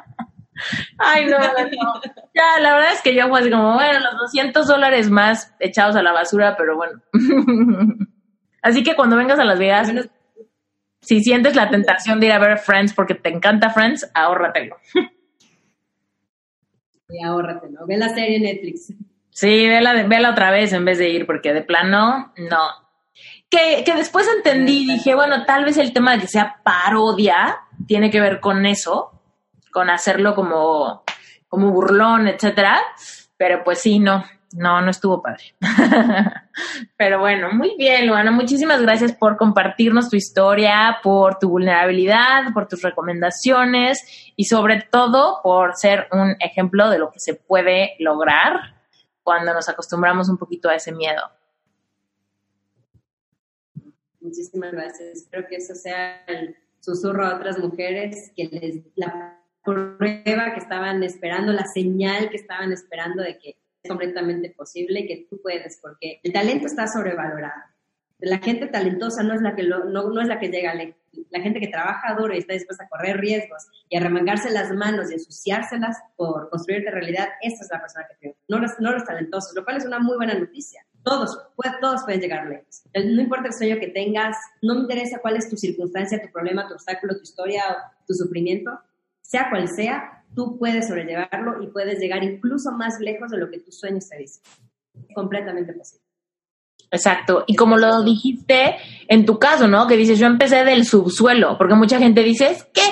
[0.98, 2.00] Ay, no, no,
[2.34, 5.96] Ya, la verdad es que yo fue así como, bueno, los 200 dólares más echados
[5.96, 7.00] a la basura, pero bueno.
[8.64, 9.92] Así que cuando vengas a Las Vegas,
[11.02, 14.76] si sientes la tentación de ir a ver Friends porque te encanta Friends, ahórratelo.
[17.06, 17.86] Sí, ahórratelo.
[17.86, 18.94] Ve la serie en Netflix.
[19.28, 22.70] Sí, vela, vela otra vez en vez de ir, porque de plano, no.
[23.50, 28.10] Que, que después entendí, dije, bueno, tal vez el tema de que sea parodia tiene
[28.10, 29.20] que ver con eso,
[29.70, 31.04] con hacerlo como,
[31.46, 32.80] como burlón, etcétera.
[33.36, 34.24] Pero pues sí, no,
[34.54, 35.54] no, no estuvo padre.
[36.96, 38.30] Pero bueno, muy bien, Luana.
[38.30, 45.40] Muchísimas gracias por compartirnos tu historia, por tu vulnerabilidad, por tus recomendaciones y sobre todo
[45.42, 48.76] por ser un ejemplo de lo que se puede lograr
[49.24, 51.22] cuando nos acostumbramos un poquito a ese miedo.
[54.20, 55.08] Muchísimas gracias.
[55.08, 61.02] Espero que eso sea el susurro a otras mujeres, que les la prueba que estaban
[61.02, 63.56] esperando, la señal que estaban esperando de que
[63.88, 67.62] completamente posible que tú puedes, porque el talento está sobrevalorado.
[68.18, 70.72] La gente talentosa no es la que, no, no, es la que llega.
[71.30, 74.70] La gente que trabaja duro y está dispuesta a correr riesgos y a remangarse las
[74.72, 78.92] manos y ensuciárselas por construirte realidad, esa es la persona que triunfa, no los, no
[78.92, 80.86] los talentosos, lo cual es una muy buena noticia.
[81.02, 81.38] Todos,
[81.82, 82.84] todos pueden llegar lejos.
[82.94, 86.66] No importa el sueño que tengas, no me interesa cuál es tu circunstancia, tu problema,
[86.66, 87.62] tu obstáculo, tu historia,
[88.06, 88.80] tu sufrimiento,
[89.20, 93.60] sea cual sea, tú puedes sobrellevarlo y puedes llegar incluso más lejos de lo que
[93.60, 94.42] tus sueños te dicen.
[95.14, 96.04] Completamente posible.
[96.90, 97.44] Exacto.
[97.46, 98.76] Y como lo dijiste
[99.08, 99.86] en tu caso, ¿no?
[99.86, 102.82] Que dices, yo empecé del subsuelo, porque mucha gente dice, es que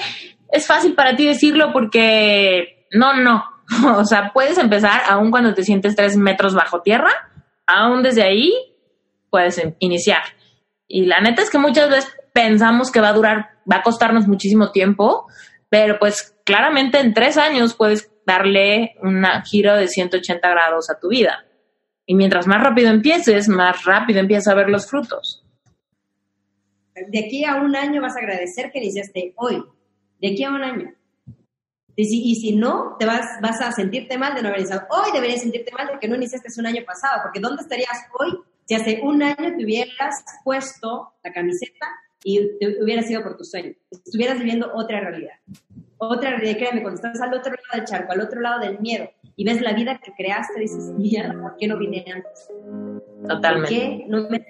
[0.50, 3.44] es fácil para ti decirlo porque no, no.
[3.98, 7.10] o sea, puedes empezar aún cuando te sientes tres metros bajo tierra,
[7.66, 8.52] aún desde ahí
[9.30, 10.22] puedes iniciar.
[10.88, 14.26] Y la neta es que muchas veces pensamos que va a durar, va a costarnos
[14.26, 15.26] muchísimo tiempo,
[15.72, 21.08] pero pues claramente en tres años puedes darle un giro de 180 grados a tu
[21.08, 21.46] vida.
[22.04, 25.46] Y mientras más rápido empieces, más rápido empiezas a ver los frutos.
[26.94, 29.64] De aquí a un año vas a agradecer que iniciaste hoy.
[30.20, 30.92] De aquí a un año.
[31.96, 34.86] Y si, y si no, te vas, vas a sentirte mal de no haber iniciado.
[34.90, 38.38] Hoy deberías sentirte mal de que no iniciaste un año pasado, porque ¿dónde estarías hoy
[38.66, 41.86] si hace un año te hubieras puesto la camiseta
[42.24, 43.72] y te hubieras ido por tu sueño?
[43.90, 45.34] Estuvieras viviendo otra realidad.
[45.98, 49.08] Otra realidad, créeme, cuando estás al otro lado del charco, al otro lado del miedo,
[49.36, 52.48] y ves la vida que creaste, dices, mierda, ¿por qué no vine antes?
[53.26, 53.60] Totalmente.
[53.60, 54.44] ¿Por qué no me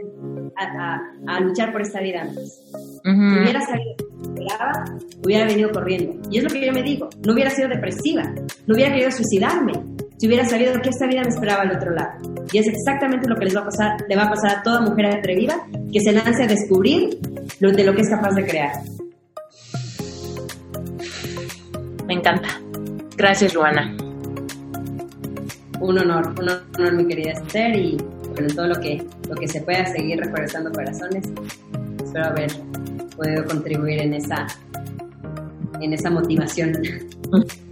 [0.57, 2.71] a, a, luchar por esta vida antes?
[3.03, 4.85] Si hubiera sabido que esperaba,
[5.25, 6.29] hubiera venido corriendo.
[6.31, 8.23] Y es lo que yo me digo, no hubiera sido depresiva,
[8.67, 9.73] no hubiera querido suicidarme,
[10.23, 12.13] si hubiera sabido que esta vida me esperaba al otro lado.
[12.53, 14.81] Y es exactamente lo que les va a pasar, le va a pasar a toda
[14.81, 17.19] mujer atrevida que se lance a descubrir
[17.59, 18.71] lo, de lo que es capaz de crear.
[22.07, 22.51] Me encanta.
[23.17, 23.97] Gracias, Luana
[25.81, 27.97] un honor, un honor, mi querida Esther, y
[28.31, 31.33] bueno, todo lo que, lo que se pueda seguir reforzando corazones.
[32.05, 32.53] Espero haber
[33.17, 34.47] podido contribuir en esa,
[35.81, 36.81] en esa motivación.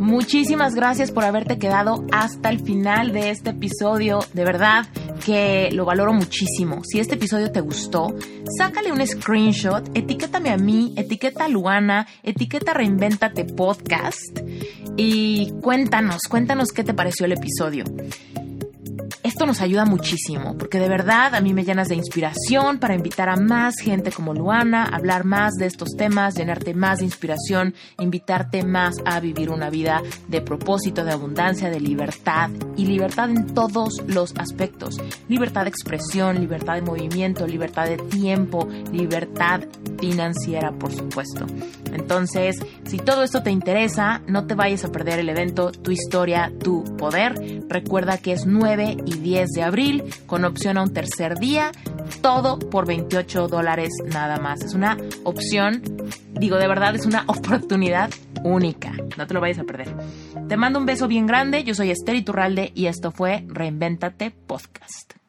[0.00, 4.20] Muchísimas gracias por haberte quedado hasta el final de este episodio.
[4.32, 4.86] De verdad
[5.24, 6.82] que lo valoro muchísimo.
[6.84, 8.14] Si este episodio te gustó,
[8.58, 14.40] sácale un screenshot, etiquétame a mí, etiqueta a Luana, etiqueta Reinventate Podcast
[14.96, 17.84] y cuéntanos, cuéntanos qué te pareció el episodio.
[19.34, 23.28] Esto nos ayuda muchísimo porque de verdad a mí me llenas de inspiración para invitar
[23.28, 28.62] a más gente como Luana, hablar más de estos temas, llenarte más de inspiración, invitarte
[28.62, 34.04] más a vivir una vida de propósito, de abundancia, de libertad y libertad en todos
[34.06, 34.98] los aspectos.
[35.28, 39.62] Libertad de expresión, libertad de movimiento, libertad de tiempo, libertad
[39.98, 41.44] financiera, por supuesto.
[41.92, 46.52] Entonces, si todo esto te interesa, no te vayas a perder el evento Tu historia,
[46.62, 47.34] tu poder.
[47.68, 51.72] Recuerda que es 9 y 10 de abril con opción a un tercer día,
[52.20, 54.62] todo por 28 dólares nada más.
[54.62, 55.82] Es una opción,
[56.32, 58.10] digo de verdad, es una oportunidad
[58.44, 58.92] única.
[59.16, 59.88] No te lo vayas a perder.
[60.48, 61.64] Te mando un beso bien grande.
[61.64, 65.23] Yo soy Esther Iturralde y esto fue Reinventate Podcast.